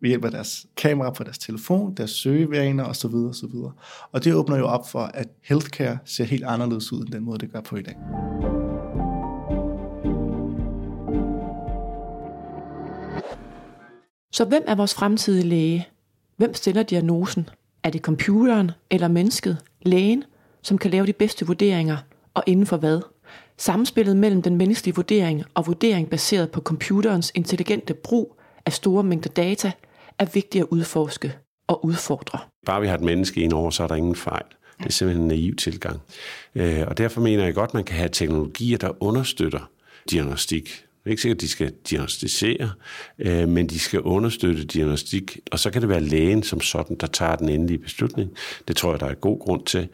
[0.00, 3.14] ved hjælp af deres kamera på deres telefon, deres søgevaner osv.
[3.14, 3.54] osv.
[4.12, 7.38] Og det åbner jo op for, at healthcare ser helt anderledes ud end den måde,
[7.38, 7.94] det gør på i dag.
[14.32, 15.88] Så hvem er vores fremtidige læge?
[16.36, 17.48] Hvem stiller diagnosen?
[17.82, 20.24] Er det computeren eller mennesket, lægen,
[20.62, 21.96] som kan lave de bedste vurderinger,
[22.34, 23.00] og inden for hvad?
[23.56, 28.36] Samspillet mellem den menneskelige vurdering og vurdering baseret på computerens intelligente brug
[28.66, 29.72] af store mængder data
[30.18, 31.32] er vigtigt at udforske
[31.66, 32.38] og udfordre.
[32.66, 34.44] Bare vi har et menneske ind over, så er der ingen fejl.
[34.78, 36.00] Det er simpelthen en naiv tilgang.
[36.54, 39.70] Øh, og derfor mener jeg godt, at man kan have teknologier, der understøtter
[40.10, 40.84] diagnostik.
[41.08, 42.70] Er ikke sikkert, at de skal diagnostisere,
[43.18, 47.06] øh, men de skal understøtte diagnostik, og så kan det være lægen som sådan, der
[47.06, 48.30] tager den endelige beslutning.
[48.68, 49.88] Det tror jeg, der er god grund til.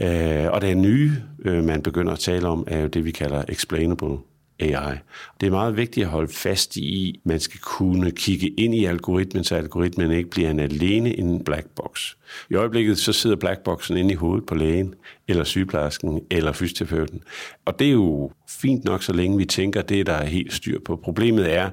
[0.00, 1.12] Øh, og det nye,
[1.44, 4.18] øh, man begynder at tale om, er jo det, vi kalder explainable
[4.60, 4.96] AI.
[5.40, 8.84] Det er meget vigtigt at holde fast i, at man skal kunne kigge ind i
[8.84, 12.14] algoritmen, så algoritmen ikke bliver en alene en black box.
[12.50, 14.94] I øjeblikket så sidder blackboxen inde i hovedet på lægen,
[15.28, 17.22] eller sygeplejersken, eller fysioterapeuten.
[17.64, 20.78] Og det er jo fint nok, så længe vi tænker, det der er helt styr
[20.84, 20.96] på.
[20.96, 21.70] Problemet er,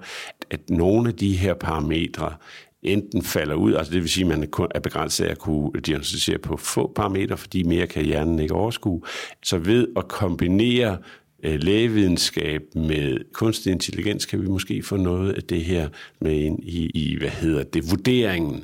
[0.49, 2.33] at nogle af de her parametre
[2.83, 6.37] enten falder ud, altså det vil sige, at man er begrænset af at kunne diagnostisere
[6.37, 9.01] på få parametre, fordi mere kan hjernen ikke overskue.
[9.43, 10.97] Så ved at kombinere
[11.43, 16.59] Øh, lægevidenskab med kunstig intelligens, kan vi måske få noget af det her med ind
[16.63, 18.63] i, i hvad hedder det, vurderingen.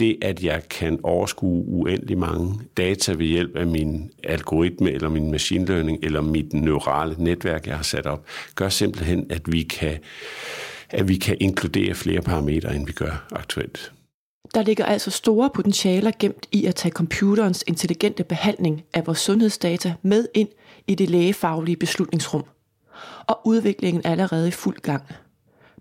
[0.00, 5.30] Det, at jeg kan overskue uendelig mange data ved hjælp af min algoritme, eller min
[5.30, 9.98] machine learning, eller mit neurale netværk, jeg har sat op, gør simpelthen, at vi kan,
[10.90, 13.92] at vi kan inkludere flere parametre, end vi gør aktuelt.
[14.54, 19.94] Der ligger altså store potentialer gemt i at tage computerens intelligente behandling af vores sundhedsdata
[20.02, 20.48] med ind
[20.86, 22.44] i det lægefaglige beslutningsrum.
[23.26, 25.02] Og udviklingen er allerede i fuld gang.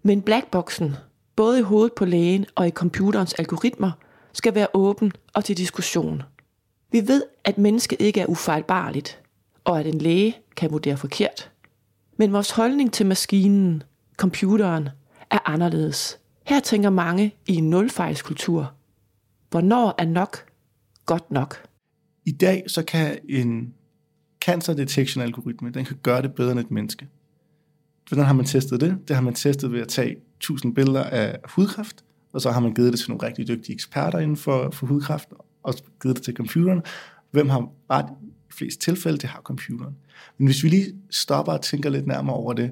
[0.03, 0.95] Men blackboxen,
[1.35, 3.91] både i hovedet på lægen og i computerens algoritmer,
[4.33, 6.23] skal være åben og til diskussion.
[6.91, 9.21] Vi ved, at mennesket ikke er ufejlbarligt,
[9.63, 11.51] og at en læge kan vurdere forkert.
[12.17, 13.83] Men vores holdning til maskinen,
[14.17, 14.89] computeren,
[15.29, 16.19] er anderledes.
[16.47, 18.73] Her tænker mange i en nulfejlskultur.
[19.49, 20.45] Hvornår er nok
[21.05, 21.63] godt nok?
[22.25, 23.73] I dag så kan en
[24.41, 27.08] cancer detection algoritme, den kan gøre det bedre end et menneske.
[28.08, 28.97] Hvordan har man testet det?
[29.08, 32.73] Det har man testet ved at tage 1000 billeder af hudkræft, og så har man
[32.73, 35.30] givet det til nogle rigtig dygtige eksperter inden for, for hudkræft,
[35.63, 36.82] og givet det til computeren.
[37.32, 38.06] Hvem har ret
[38.49, 39.17] i flest tilfælde?
[39.17, 39.95] Det har computeren.
[40.38, 42.71] Men hvis vi lige stopper og tænker lidt nærmere over det,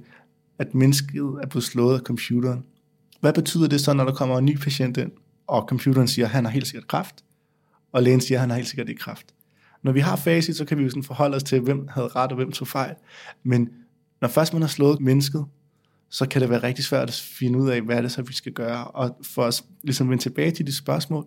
[0.59, 2.63] at mennesket er blevet slået af computeren,
[3.19, 5.11] hvad betyder det så, når der kommer en ny patient ind,
[5.47, 7.23] og computeren siger, at han har helt sikkert kræft,
[7.91, 9.33] og lægen siger, at han har helt sikkert ikke kræft?
[9.83, 12.31] Når vi har facit, så kan vi jo sådan forholde os til, hvem havde ret
[12.31, 12.95] og hvem tog fejl.
[13.43, 13.69] Men
[14.21, 15.45] når først man har slået mennesket,
[16.09, 18.33] så kan det være rigtig svært at finde ud af, hvad er det så, vi
[18.33, 18.87] skal gøre.
[18.87, 21.25] Og for at ligesom vende tilbage til de spørgsmål,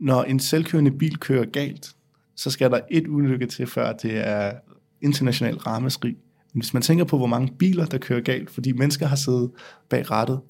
[0.00, 1.96] når en selvkørende bil kører galt,
[2.34, 4.52] så skal der et ulykke til, før det er
[5.00, 6.16] international rammeskrig.
[6.52, 9.50] Men hvis man tænker på, hvor mange biler, der kører galt, fordi mennesker har siddet
[9.88, 10.40] bag rattet,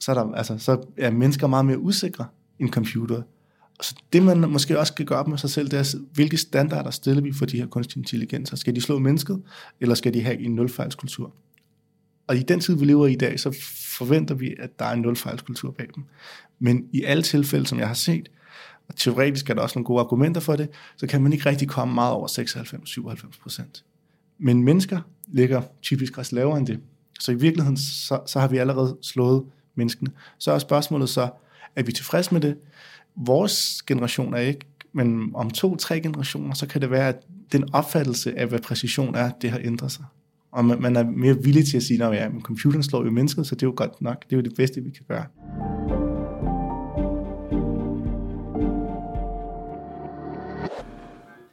[0.00, 2.26] så er, der, altså, så er mennesker meget mere usikre
[2.58, 3.22] end computer.
[3.82, 6.90] Så det, man måske også skal gøre op med sig selv, det er, hvilke standarder
[6.90, 8.56] stiller vi for de her kunstige intelligenser?
[8.56, 9.42] Skal de slå mennesket,
[9.80, 11.34] eller skal de have en nulfejlskultur?
[12.26, 13.56] Og i den tid, vi lever i i dag, så
[13.98, 16.04] forventer vi, at der er en nulfejlskultur bag dem.
[16.58, 18.28] Men i alle tilfælde, som jeg har set,
[18.88, 21.68] og teoretisk er der også nogle gode argumenter for det, så kan man ikke rigtig
[21.68, 23.84] komme meget over 96-97 procent.
[24.38, 26.80] Men mennesker ligger typisk også lavere end det.
[27.20, 30.10] Så i virkeligheden, så, så har vi allerede slået menneskene.
[30.38, 31.30] Så er spørgsmålet så,
[31.76, 32.56] er vi tilfredse med det?
[33.16, 37.16] Vores generation er ikke, men om to-tre generationer, så kan det være, at
[37.52, 40.04] den opfattelse af, hvad præcision er, det har ændret sig.
[40.52, 43.10] Og man, man er mere villig til at sige, at ja, men computeren slår jo
[43.10, 44.24] mennesket, så det er jo godt nok.
[44.24, 45.24] Det er jo det bedste, vi kan gøre.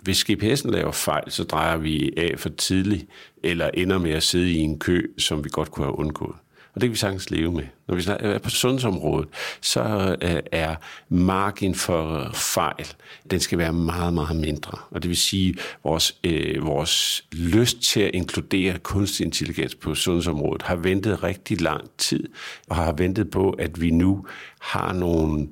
[0.02, 3.06] Hvis GPS'en laver fejl, så drejer vi af for tidligt,
[3.44, 6.36] eller ender med at sidde i en kø, som vi godt kunne have undgået.
[6.78, 7.64] Og det kan vi sagtens leve med.
[7.88, 9.30] Når vi er på sundhedsområdet,
[9.62, 10.76] så øh, er
[11.10, 12.88] margin for fejl,
[13.32, 14.78] den skal være meget, meget mindre.
[14.92, 19.96] Og det vil sige, at vores, øh, vores lyst til at inkludere kunstig intelligens på
[19.96, 22.30] sundhedsområdet har ventet rigtig lang tid,
[22.70, 24.26] og har ventet på, at vi nu
[24.62, 25.48] har nogle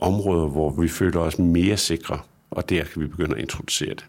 [0.00, 2.18] områder, hvor vi føler os mere sikre,
[2.50, 4.04] og der kan vi begynde at introducere det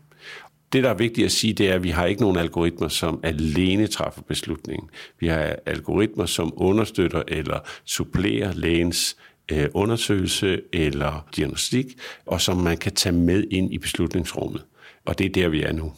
[0.74, 3.20] det, der er vigtigt at sige, det er, at vi har ikke nogen algoritmer, som
[3.24, 4.90] alene træffer beslutningen.
[5.20, 9.16] Vi har algoritmer, som understøtter eller supplerer lægens
[9.52, 11.86] øh, undersøgelse eller diagnostik,
[12.26, 14.66] og som man kan tage med ind i beslutningsrummet.
[15.06, 15.94] Og det er der, vi er nu.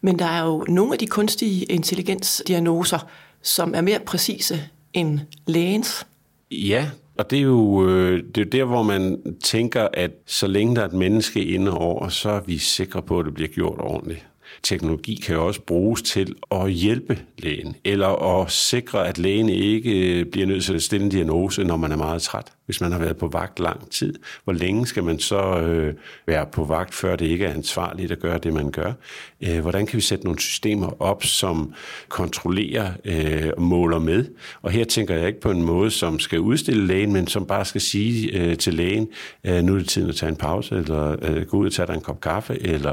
[0.00, 2.98] Men der er jo nogle af de kunstige intelligensdiagnoser,
[3.42, 6.06] som er mere præcise end lægens.
[6.50, 10.46] Ja, og det er, jo, øh, det er jo der, hvor man tænker, at så
[10.46, 13.48] længe der er et menneske inde over, så er vi sikre på, at det bliver
[13.48, 14.26] gjort ordentligt.
[14.62, 20.20] Teknologi kan jo også bruges til at hjælpe lægen, eller at sikre, at lægen ikke
[20.20, 22.92] øh, bliver nødt til at stille en diagnose, når man er meget træt hvis man
[22.92, 24.14] har været på vagt lang tid.
[24.44, 25.94] Hvor længe skal man så øh,
[26.26, 28.92] være på vagt, før det ikke er ansvarligt at gøre det, man gør?
[29.40, 31.74] Øh, hvordan kan vi sætte nogle systemer op, som
[32.08, 34.24] kontrollerer øh, og måler med?
[34.62, 37.64] Og her tænker jeg ikke på en måde, som skal udstille lægen, men som bare
[37.64, 39.08] skal sige øh, til lægen,
[39.44, 41.86] øh, nu er det tiden at tage en pause, eller øh, gå ud og tage
[41.86, 42.92] dig en kop kaffe, eller,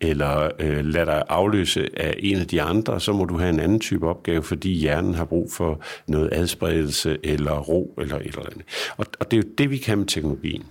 [0.00, 3.60] eller øh, lad dig afløse af en af de andre, så må du have en
[3.60, 8.46] anden type opgave, fordi hjernen har brug for noget adspredelse, eller ro, eller et eller
[8.46, 8.62] andet.
[8.96, 10.62] Og og det er jo det, vi kan med teknologien.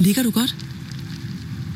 [0.00, 0.54] Ligger du godt?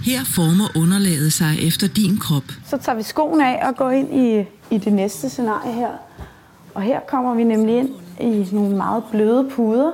[0.04, 2.42] Her former underlaget sig efter din krop.
[2.66, 5.90] Så tager vi skoene af og går ind i, i det næste scenarie her.
[6.74, 7.90] Og her kommer vi nemlig ind
[8.20, 9.90] i nogle meget bløde puder,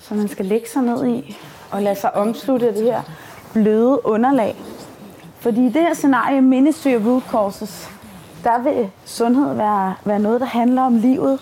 [0.00, 1.36] som man skal lægge sig ned i
[1.70, 3.02] og lade sig omslutte af det her
[3.52, 4.56] bløde underlag.
[5.40, 7.88] Fordi i det her scenarie, Ministry of Root Causes,
[8.44, 11.38] der vil sundhed være, være noget, der handler om livet.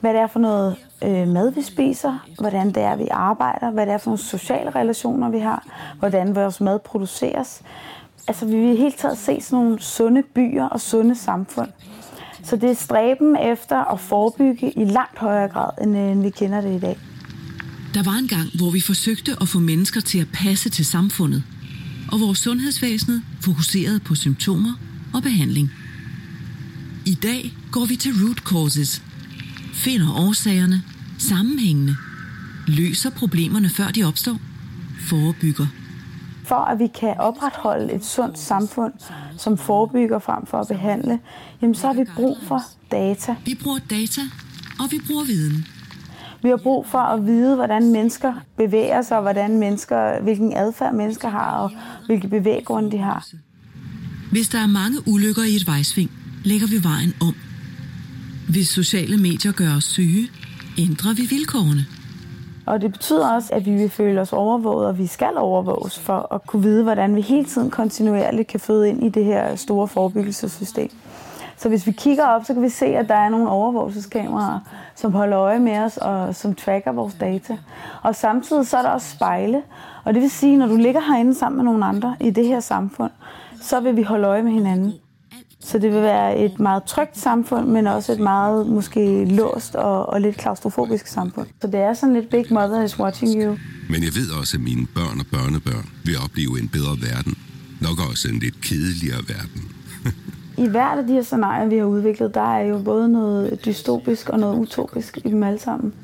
[0.00, 3.86] Hvad det er for noget øh, mad, vi spiser, hvordan det er, vi arbejder, hvad
[3.86, 5.66] det er for nogle sociale relationer, vi har,
[5.98, 7.62] hvordan vores mad produceres.
[8.28, 11.68] Altså, vi vil helt taget se sådan nogle sunde byer og sunde samfund.
[12.44, 16.30] Så det er stræben efter at forebygge i langt højere grad, end, øh, end vi
[16.30, 16.98] kender det i dag.
[17.94, 21.42] Der var en gang, hvor vi forsøgte at få mennesker til at passe til samfundet,
[22.12, 24.72] og hvor sundhedsvæsenet fokuserede på symptomer
[25.14, 25.70] og behandling.
[27.06, 29.02] I dag går vi til root causes,
[29.78, 30.82] finder årsagerne,
[31.18, 31.96] sammenhængende,
[32.66, 34.36] løser problemerne før de opstår,
[35.08, 35.66] forebygger.
[36.44, 38.92] For at vi kan opretholde et sundt samfund,
[39.36, 41.18] som forebygger frem for at behandle,
[41.62, 43.36] jamen så har vi brug for data.
[43.44, 44.20] Vi bruger data,
[44.80, 45.66] og vi bruger viden.
[46.42, 51.28] Vi har brug for at vide, hvordan mennesker bevæger sig, hvordan mennesker, hvilken adfærd mennesker
[51.28, 51.70] har, og
[52.06, 53.26] hvilke bevæggrunde de har.
[54.30, 56.10] Hvis der er mange ulykker i et vejsving,
[56.44, 57.34] lægger vi vejen om
[58.48, 60.28] hvis sociale medier gør os syge,
[60.78, 61.86] ændrer vi vilkårene.
[62.66, 66.34] Og det betyder også, at vi vil føle os overvåget, og vi skal overvåges for
[66.34, 69.88] at kunne vide, hvordan vi hele tiden kontinuerligt kan føde ind i det her store
[69.88, 70.90] forebyggelsessystem.
[71.56, 74.60] Så hvis vi kigger op, så kan vi se, at der er nogle overvågelseskameraer,
[74.96, 77.58] som holder øje med os og som tracker vores data.
[78.02, 79.62] Og samtidig så er der også spejle.
[80.04, 82.46] Og det vil sige, at når du ligger herinde sammen med nogle andre i det
[82.46, 83.10] her samfund,
[83.60, 84.92] så vil vi holde øje med hinanden.
[85.68, 90.06] Så det vil være et meget trygt samfund, men også et meget måske låst og,
[90.06, 91.46] og lidt klaustrofobisk samfund.
[91.60, 93.56] Så det er sådan lidt Big Mother is watching you.
[93.90, 97.34] Men jeg ved også, at mine børn og børnebørn vil opleve en bedre verden.
[97.80, 99.62] Nok også en lidt kedeligere verden.
[100.66, 104.28] I hvert af de her scenarier, vi har udviklet, der er jo både noget dystopisk
[104.28, 105.94] og noget utopisk i dem alle sammen.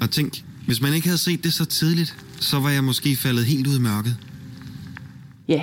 [0.00, 3.44] Og tænk, hvis man ikke havde set det så tidligt, så var jeg måske faldet
[3.44, 4.16] helt ud i mørket.
[5.48, 5.62] Ja,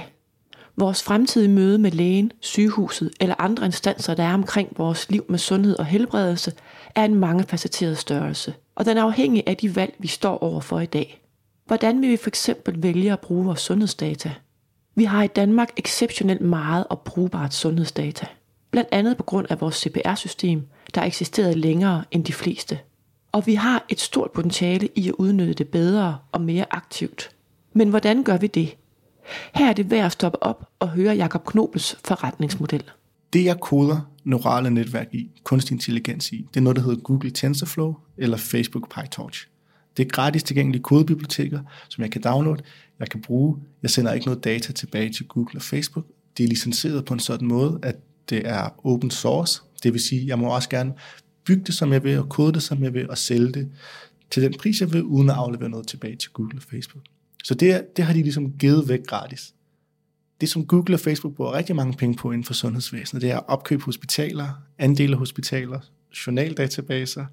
[0.80, 5.40] Vores fremtidige møde med lægen, sygehuset eller andre instanser, der er omkring vores liv med
[5.40, 6.54] sundhed og helbredelse,
[6.96, 10.86] er en mangefacetteret størrelse, og den er afhængig af de valg, vi står overfor i
[10.86, 11.22] dag.
[11.66, 14.34] Hvordan vil vi for eksempel vælge at bruge vores sundhedsdata?
[14.96, 18.26] Vi har i Danmark exceptionelt meget og brugbart sundhedsdata.
[18.72, 22.80] Blandt andet på grund af vores CPR-system, der eksisterede længere end de fleste.
[23.32, 27.30] Og vi har et stort potentiale i at udnytte det bedre og mere aktivt.
[27.74, 28.76] Men hvordan gør vi det?
[29.54, 32.84] Her er det værd at stoppe op og høre Jakob Knobels forretningsmodel.
[33.34, 37.32] Det jeg koder neurale netværk i, kunstig intelligens i, det er noget, der hedder Google
[37.32, 39.48] TensorFlow eller Facebook PyTorch.
[39.98, 41.60] Det er gratis tilgængelige kodebiblioteker,
[41.90, 42.64] som jeg kan downloade,
[43.00, 43.58] jeg kan bruge.
[43.82, 46.06] Jeg sender ikke noget data tilbage til Google og Facebook.
[46.38, 47.96] Det er licenseret på en sådan måde, at
[48.30, 49.62] det er open source.
[49.84, 50.94] Det vil sige, jeg må også gerne
[51.46, 53.72] bygge det, som jeg vil, og kode det, som jeg vil, og sælge det
[54.32, 57.04] til den pris, jeg vil, uden at aflevere noget tilbage til Google og Facebook.
[57.44, 59.54] Så det, det har de ligesom givet væk gratis.
[60.42, 63.38] Det, som Google og Facebook bruger rigtig mange penge på inden for sundhedsvæsenet, det er
[63.38, 65.80] opkøb hospitaler, andele af hospitaler,
[66.28, 67.26] journaldatabaser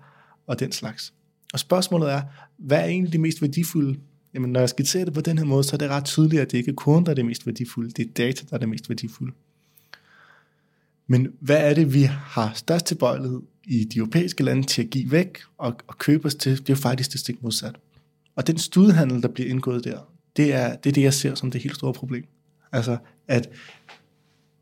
[0.47, 1.13] og den slags.
[1.53, 2.23] Og spørgsmålet er,
[2.57, 3.99] hvad er egentlig det mest værdifulde?
[4.35, 6.51] Jamen, når jeg skitserer det på den her måde, så er det ret tydeligt, at
[6.51, 7.91] det ikke er koden, der er det mest værdifulde.
[7.91, 9.33] Det er data, der er det mest værdifulde.
[11.07, 15.11] Men hvad er det, vi har størst tilbøjelighed i de europæiske lande til at give
[15.11, 16.53] væk og, og købe os til?
[16.53, 17.77] Det er jo faktisk det stik modsat.
[18.37, 19.99] Og den studiehandel, der bliver indgået der,
[20.37, 22.25] det er, det er det, jeg ser som det helt store problem.
[22.73, 22.97] Altså,
[23.29, 23.51] at,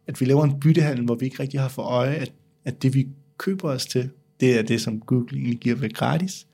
[0.06, 2.32] at vi laver en byttehandel, hvor vi ikke rigtig har for øje, at,
[2.64, 3.08] at det, vi
[3.38, 4.10] køber os til,
[4.40, 6.46] det er det, som Google egentlig giver væk gratis.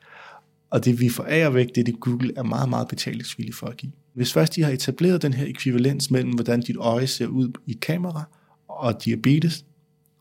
[0.70, 3.76] Og det, vi forærer væk, det er det, Google er meget, meget betalingsvillig for at
[3.76, 3.92] give.
[4.12, 7.70] Hvis først de har etableret den her ekvivalens mellem, hvordan dit øje ser ud i
[7.70, 8.22] et kamera
[8.68, 9.64] og diabetes,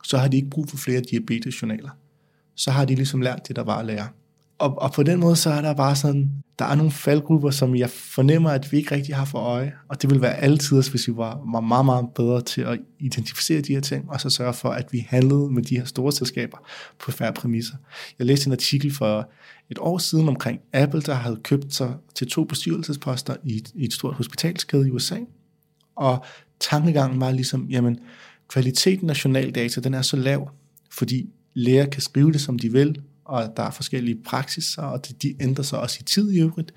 [0.03, 1.89] så har de ikke brug for flere diabetesjournaler.
[2.55, 4.07] Så har de ligesom lært det, der var at lære.
[4.59, 7.75] Og, og på den måde, så er der bare sådan, der er nogle faldgrupper, som
[7.75, 9.73] jeg fornemmer, at vi ikke rigtig har for øje.
[9.87, 13.61] Og det vil være altid, hvis vi var, var meget, meget bedre til at identificere
[13.61, 16.57] de her ting, og så sørge for, at vi handlede med de her store selskaber
[16.99, 17.75] på færre præmisser.
[18.19, 19.29] Jeg læste en artikel for
[19.69, 23.85] et år siden omkring Apple, der havde købt sig til to bestyrelsesposter i et, i
[23.85, 25.17] et stort hospitalskæde i USA.
[25.95, 26.25] Og
[26.59, 27.99] tankegangen var ligesom, jamen,
[28.47, 30.49] kvaliteten af journaldata, den er så lav,
[30.91, 35.35] fordi læger kan skrive det, som de vil, og der er forskellige praksiser, og de
[35.41, 36.73] ændrer sig også i tid i øvrigt,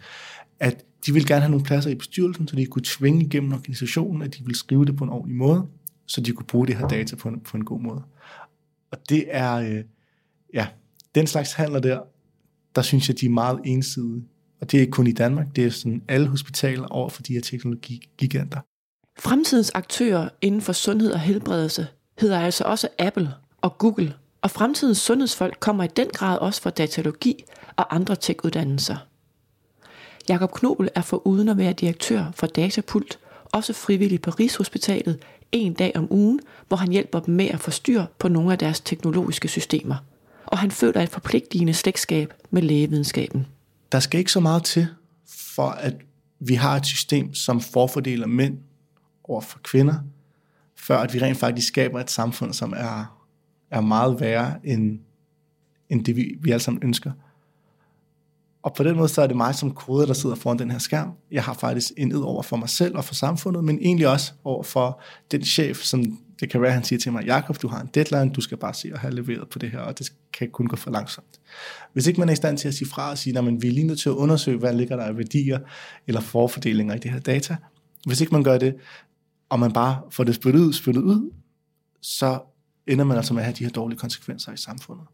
[0.60, 4.22] at de vil gerne have nogle pladser i bestyrelsen, så de kunne tvinge igennem organisationen,
[4.22, 5.66] at de vil skrive det på en ordentlig måde,
[6.06, 8.02] så de kunne bruge det her data på en, på en god måde.
[8.90, 9.84] Og det er, øh,
[10.54, 10.66] ja,
[11.14, 12.00] den slags handler der,
[12.74, 14.24] der synes jeg, de er meget ensidige.
[14.60, 17.32] Og det er ikke kun i Danmark, det er sådan alle hospitaler over for de
[17.32, 18.60] her teknologigiganter.
[19.18, 21.86] Fremtidens aktører inden for sundhed og helbredelse
[22.18, 23.30] hedder altså også Apple
[23.60, 27.44] og Google, og fremtidens sundhedsfolk kommer i den grad også fra datalogi
[27.76, 28.96] og andre tech-uddannelser.
[30.28, 33.18] Jakob Knobel er for uden at være direktør for Datapult,
[33.52, 35.18] også frivillig på Rigshospitalet
[35.52, 38.58] en dag om ugen, hvor han hjælper dem med at få styr på nogle af
[38.58, 39.96] deres teknologiske systemer.
[40.46, 43.46] Og han føler et forpligtigende slægtskab med lægevidenskaben.
[43.92, 44.86] Der skal ikke så meget til,
[45.28, 45.94] for at
[46.38, 48.58] vi har et system, som forfordeler mænd
[49.24, 49.94] over for kvinder,
[50.76, 53.21] før at vi rent faktisk skaber et samfund, som er,
[53.72, 54.98] er meget værre end,
[55.88, 57.12] end det, vi, vi alle sammen ønsker.
[58.62, 60.78] Og på den måde, så er det mig som koder, der sidder foran den her
[60.78, 61.12] skærm.
[61.30, 64.32] Jeg har faktisk en ed over for mig selv og for samfundet, men egentlig også
[64.44, 65.00] over for
[65.30, 68.32] den chef, som det kan være, han siger til mig, Jakob, du har en deadline,
[68.32, 70.76] du skal bare se og have leveret på det her, og det kan kun gå
[70.76, 71.40] for langsomt.
[71.92, 73.72] Hvis ikke man er i stand til at sige fra og sige, at vi er
[73.72, 75.58] lige nødt til at undersøge, hvad ligger der af værdier
[76.06, 77.56] eller forfordelinger i det her data,
[78.06, 78.74] hvis ikke man gør det,
[79.48, 81.30] og man bare får det spyttet ud, spyttet ud,
[82.00, 82.38] så
[82.86, 85.06] ender man altså med at have de her dårlige konsekvenser i samfundet.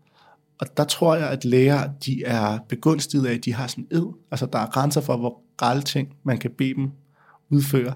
[0.61, 3.97] Og der tror jeg, at læger de er begunstiget af, at de har sådan en
[3.97, 4.07] ed.
[4.31, 6.91] Altså der er grænser for, hvor grælde ting man kan bede dem
[7.51, 7.95] udføre,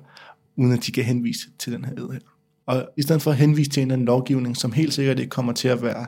[0.57, 2.21] uden at de kan henvise til den her ed her.
[2.67, 5.31] Og i stedet for at henvise til en eller anden lovgivning, som helt sikkert ikke
[5.31, 6.07] kommer til at være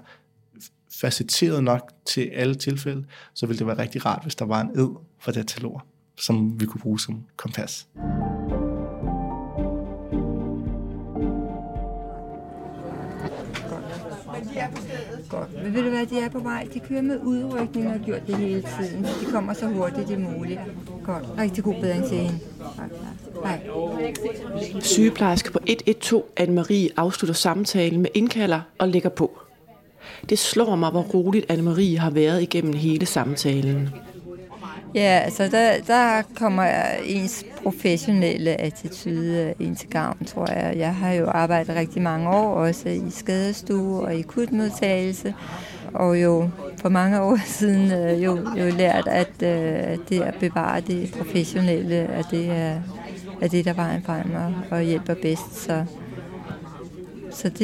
[1.01, 3.05] facetteret nok til alle tilfælde,
[3.35, 4.89] så ville det være rigtig rart, hvis der var en ed
[5.19, 5.83] for datalog,
[6.19, 7.89] som vi kunne bruge som kompas.
[15.29, 15.65] Godt.
[15.65, 16.69] Men ved du hvad, de er på vej.
[16.75, 19.05] De kører med udrykning og har gjort det hele tiden.
[19.05, 20.61] De kommer så hurtigt det er muligt.
[21.05, 21.25] Godt.
[21.39, 22.39] Rigtig god bedring til hende.
[23.45, 23.61] Hej.
[24.81, 29.39] Sygeplejerske på 112, Anne-Marie, afslutter samtalen med indkalder og lægger på.
[30.29, 33.89] Det slår mig, hvor roligt Anne-Marie har været igennem hele samtalen.
[34.95, 36.67] Ja, altså der, der kommer
[37.05, 40.75] ens professionelle attitude øh, ind til gavn, tror jeg.
[40.77, 45.35] Jeg har jo arbejdet rigtig mange år, også i skadestue og i kutmodtagelse,
[45.95, 46.49] og jo
[46.81, 51.15] for mange år siden øh, jo, jo lært, at, øh, at det at bevare det
[51.19, 52.81] professionelle, at det er,
[53.41, 55.65] at det, der vejen frem og, og hjælper bedst.
[55.65, 55.85] Så
[57.35, 57.59] så det,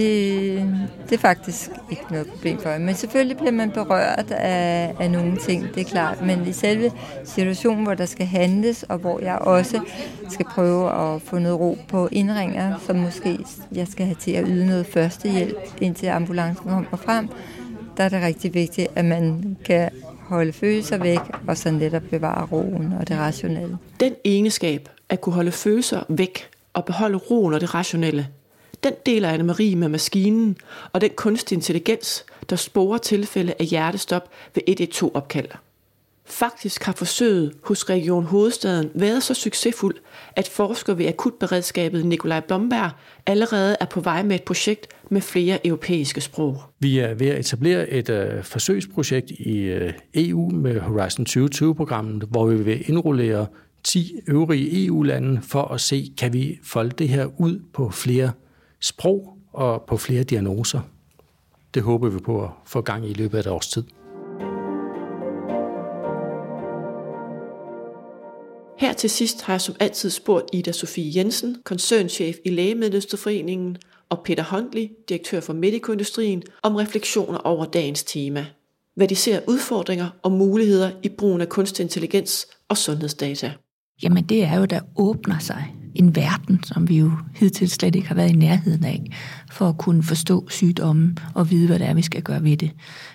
[1.08, 2.80] det er faktisk ikke noget problem for mig.
[2.80, 6.22] Men selvfølgelig bliver man berørt af, af nogle ting, det er klart.
[6.22, 6.92] Men i selve
[7.24, 9.80] situationen, hvor der skal handles, og hvor jeg også
[10.28, 13.38] skal prøve at få noget ro på indringer, som måske
[13.72, 17.28] jeg skal have til at yde noget førstehjælp, indtil ambulancen kommer frem,
[17.96, 19.90] der er det rigtig vigtigt, at man kan
[20.20, 23.78] holde følelser væk, og så netop bevare roen og det rationelle.
[24.00, 28.26] Den egenskab at kunne holde følelser væk og beholde roen og det rationelle,
[28.84, 30.56] den deler Anne-Marie med maskinen
[30.92, 35.48] og den kunstig intelligens, der sporer tilfælde af hjertestop ved 112-opkald.
[36.30, 39.94] Faktisk har forsøget hos Region Hovedstaden været så succesfuld,
[40.36, 42.90] at forsker ved akutberedskabet Nikolaj Blomberg
[43.26, 46.62] allerede er på vej med et projekt med flere europæiske sprog.
[46.78, 52.46] Vi er ved at etablere et øh, forsøgsprojekt i øh, EU med Horizon 2020-programmet, hvor
[52.46, 53.46] vi vil indrullere
[53.84, 58.30] 10 øvrige EU-lande for at se, kan vi folde det her ud på flere
[58.80, 60.80] sprog og på flere diagnoser.
[61.74, 63.84] Det håber vi på at få gang i løbet af et års tid.
[68.78, 73.76] Her til sidst har jeg som altid spurgt Ida Sofie Jensen, koncernchef i Lægemiddelindustriforeningen,
[74.08, 78.46] og Peter Huntley, direktør for Medicoindustrien, om refleksioner over dagens tema.
[78.94, 83.52] Hvad de ser udfordringer og muligheder i brugen af kunstig intelligens og sundhedsdata.
[84.02, 88.08] Jamen det er jo, der åbner sig en verden, som vi jo hidtil slet ikke
[88.08, 89.10] har været i nærheden af,
[89.50, 92.70] for at kunne forstå sygdommen og vide, hvad det er, vi skal gøre ved det.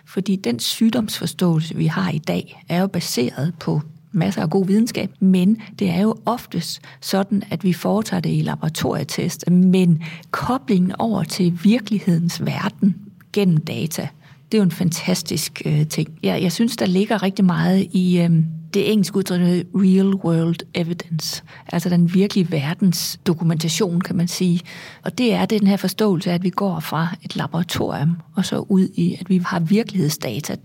[0.06, 5.12] Fordi den sygdomsforståelse, vi har i dag, er jo baseret på masser af god videnskab,
[5.20, 11.24] men det er jo oftest sådan, at vi foretager det i laboratorietest, men koblingen over
[11.24, 12.96] til virkelighedens verden
[13.34, 14.08] gennem data,
[14.52, 16.10] det er jo en fantastisk øh, ting.
[16.24, 18.30] Jeg, jeg synes, der ligger rigtig meget i øh,
[18.76, 19.42] det engelske udtryk
[19.76, 24.62] real world evidence, altså den virkelige verdens dokumentation, kan man sige.
[25.04, 28.66] Og det er den her forståelse af, at vi går fra et laboratorium og så
[28.70, 30.56] ud i, at vi har virkelighedsdata.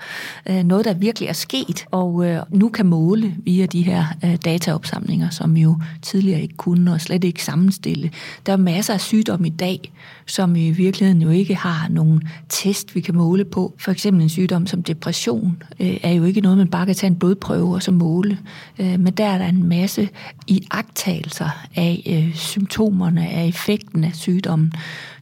[0.48, 4.36] Øh, noget, der virkelig er sket, og øh, nu kan måle via de her øh,
[4.44, 8.10] dataopsamlinger, som jo tidligere ikke kunne og slet ikke sammenstille.
[8.46, 9.92] Der er masser af sygdomme i dag,
[10.26, 13.74] som i virkeligheden jo ikke har nogen test, vi kan måle på.
[13.78, 17.16] For eksempel en sygdom som depression er jo ikke noget, man bare kan tage en
[17.16, 18.38] blodprøve og så måle.
[18.78, 20.08] Øh, men der er der en masse
[20.46, 24.72] iagtagelser af øh, symptomerne, af effekten af sygdommen,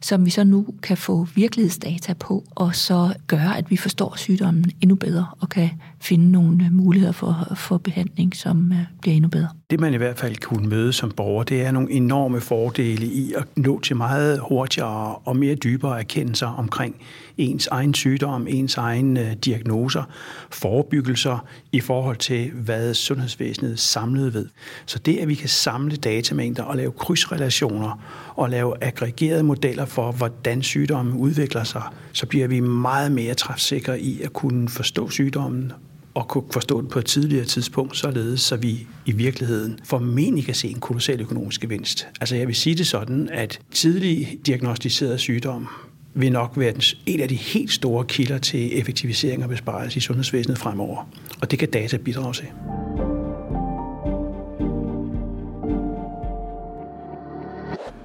[0.01, 4.71] som vi så nu kan få virkelighedsdata på, og så gøre, at vi forstår sygdommen
[4.81, 5.69] endnu bedre og kan
[6.01, 9.49] finde nogle øh, muligheder for, for behandling, som øh, bliver endnu bedre.
[9.69, 13.33] Det man i hvert fald kunne møde som borger, det er nogle enorme fordele i
[13.33, 16.95] at nå til meget hurtigere og mere dybere erkendelser omkring
[17.37, 20.03] ens egen sygdom, ens egen øh, diagnoser,
[20.51, 24.47] forebyggelser i forhold til, hvad sundhedsvæsenet samlet ved.
[24.85, 28.01] Så det, at vi kan samle datamængder og lave krydsrelationer
[28.35, 31.83] og lave aggregerede modeller for, hvordan sygdommen udvikler sig,
[32.13, 35.73] så bliver vi meget mere træfsikre i at kunne forstå sygdommen
[36.13, 40.55] og kunne forstå det på et tidligere tidspunkt, således så vi i virkeligheden formentlig kan
[40.55, 42.07] se en kolossal økonomisk gevinst.
[42.21, 45.67] Altså jeg vil sige det sådan, at tidlig diagnostiseret sygdom
[46.13, 46.73] vil nok være
[47.05, 51.09] en af de helt store kilder til effektivisering og besparelse i sundhedsvæsenet fremover.
[51.41, 52.47] Og det kan data bidrage til.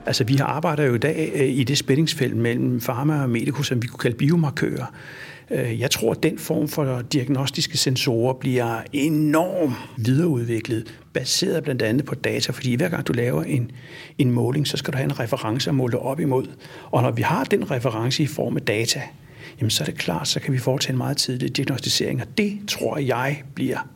[0.06, 3.82] Altså, vi arbejder jo i dag øh, i det spændingsfelt mellem farma og medikus, som
[3.82, 4.86] vi kunne kalde biomarkører.
[5.50, 12.04] Øh, jeg tror, at den form for diagnostiske sensorer bliver enormt videreudviklet, baseret blandt andet
[12.04, 13.70] på data, fordi hver gang du laver en,
[14.18, 16.46] en måling, så skal du have en reference at måle op imod.
[16.90, 19.02] Og når vi har den reference i form af data,
[19.60, 22.58] jamen så er det klart, så kan vi foretage en meget tidlig diagnostisering, og det
[22.68, 23.88] tror jeg bliver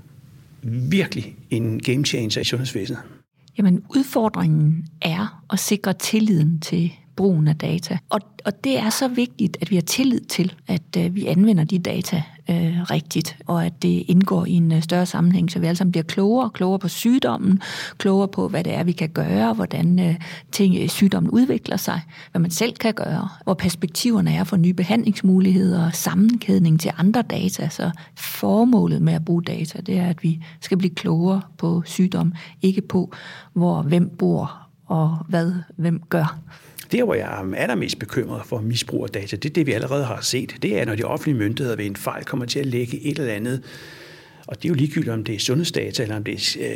[0.62, 3.00] virkelig en game changer i sundhedsvæsenet.
[3.58, 7.98] Jamen udfordringen er at sikre tilliden til brugen af data.
[8.08, 11.64] Og, og det er så vigtigt, at vi har tillid til, at øh, vi anvender
[11.64, 15.66] de data øh, rigtigt, og at det indgår i en øh, større sammenhæng, så vi
[15.66, 17.60] alle sammen bliver klogere, klogere på sygdommen,
[17.96, 20.14] klogere på, hvad det er, vi kan gøre, hvordan øh,
[20.52, 22.00] ting, øh, sygdommen udvikler sig,
[22.30, 27.68] hvad man selv kan gøre, hvor perspektiverne er for nye behandlingsmuligheder, sammenkædning til andre data.
[27.68, 32.32] Så formålet med at bruge data, det er, at vi skal blive klogere på sygdom,
[32.62, 33.12] ikke på,
[33.52, 36.38] hvor hvem bor og hvad hvem gør.
[36.92, 40.04] Der, hvor jeg er allermest bekymret for misbrug af data, det er det, vi allerede
[40.04, 40.56] har set.
[40.62, 43.32] Det er, når de offentlige myndigheder ved en fejl kommer til at lægge et eller
[43.32, 43.62] andet
[44.48, 46.72] og det er jo ligegyldigt, om det er sundhedsdata, eller om det er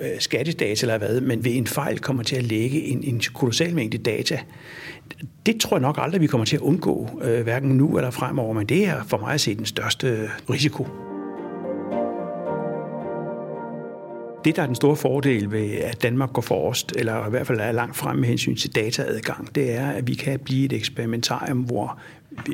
[0.00, 3.22] øh, øh skattedata, eller hvad, men ved en fejl kommer til at lægge en, en
[3.34, 4.38] kolossal mængde data.
[5.46, 8.54] Det tror jeg nok aldrig, vi kommer til at undgå, øh, hverken nu eller fremover,
[8.54, 10.86] men det er for mig at se den største risiko.
[14.48, 17.60] Det, der er den store fordel ved, at Danmark går forrest, eller i hvert fald
[17.60, 21.58] er langt frem med hensyn til dataadgang, det er, at vi kan blive et eksperimentarium,
[21.58, 21.98] hvor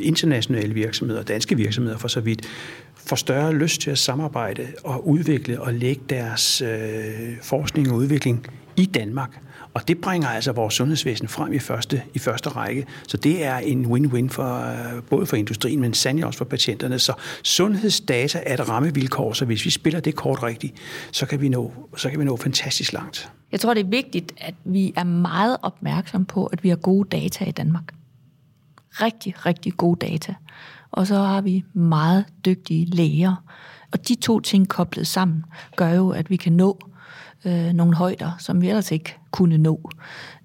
[0.03, 2.47] internationale virksomheder, danske virksomheder for så vidt,
[2.95, 8.47] får større lyst til at samarbejde og udvikle og lægge deres øh, forskning og udvikling
[8.76, 9.40] i Danmark.
[9.75, 12.87] Og det bringer altså vores sundhedsvæsen frem i første, i første række.
[13.09, 16.99] Så det er en win-win for, øh, både for industrien, men sandelig også for patienterne.
[16.99, 17.12] Så
[17.43, 20.75] sundhedsdata er et rammevilkår, så hvis vi spiller det kort rigtigt,
[21.12, 23.31] så kan vi nå, så kan vi nå fantastisk langt.
[23.53, 27.09] Jeg tror, det er vigtigt, at vi er meget opmærksom på, at vi har gode
[27.09, 27.95] data i Danmark.
[28.91, 30.35] Rigtig, rigtig gode data.
[30.91, 33.45] Og så har vi meget dygtige læger.
[33.93, 35.45] Og de to ting koblet sammen
[35.77, 36.79] gør jo, at vi kan nå
[37.45, 39.90] øh, nogle højder, som vi ellers ikke kunne nå.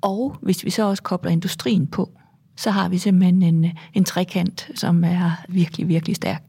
[0.02, 2.10] Og hvis vi så også kobler industrien på,
[2.56, 6.44] så har vi simpelthen en, en trekant, som er virkelig, virkelig stærk.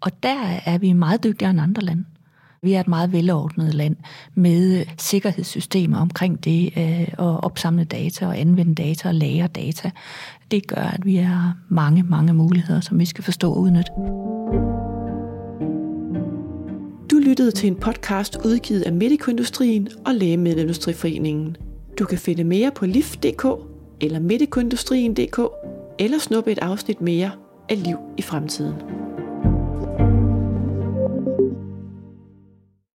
[0.00, 2.04] Og der er vi meget dygtigere end andre lande.
[2.62, 3.96] Vi er et meget velordnet land
[4.34, 9.90] med øh, sikkerhedssystemer omkring det øh, at opsamle data og anvende data og lære data.
[10.50, 13.92] Det gør, at vi har mange, mange muligheder, som vi skal forstå og udnytte.
[17.18, 21.56] Du lyttede til en podcast udgivet af Medicoindustrien og Lægemiddelindustriforeningen.
[21.98, 23.44] Du kan finde mere på lift.dk
[24.00, 25.40] eller medicoindustrien.dk
[25.98, 27.30] eller snuppe et afsnit mere
[27.68, 28.74] af Liv i fremtiden.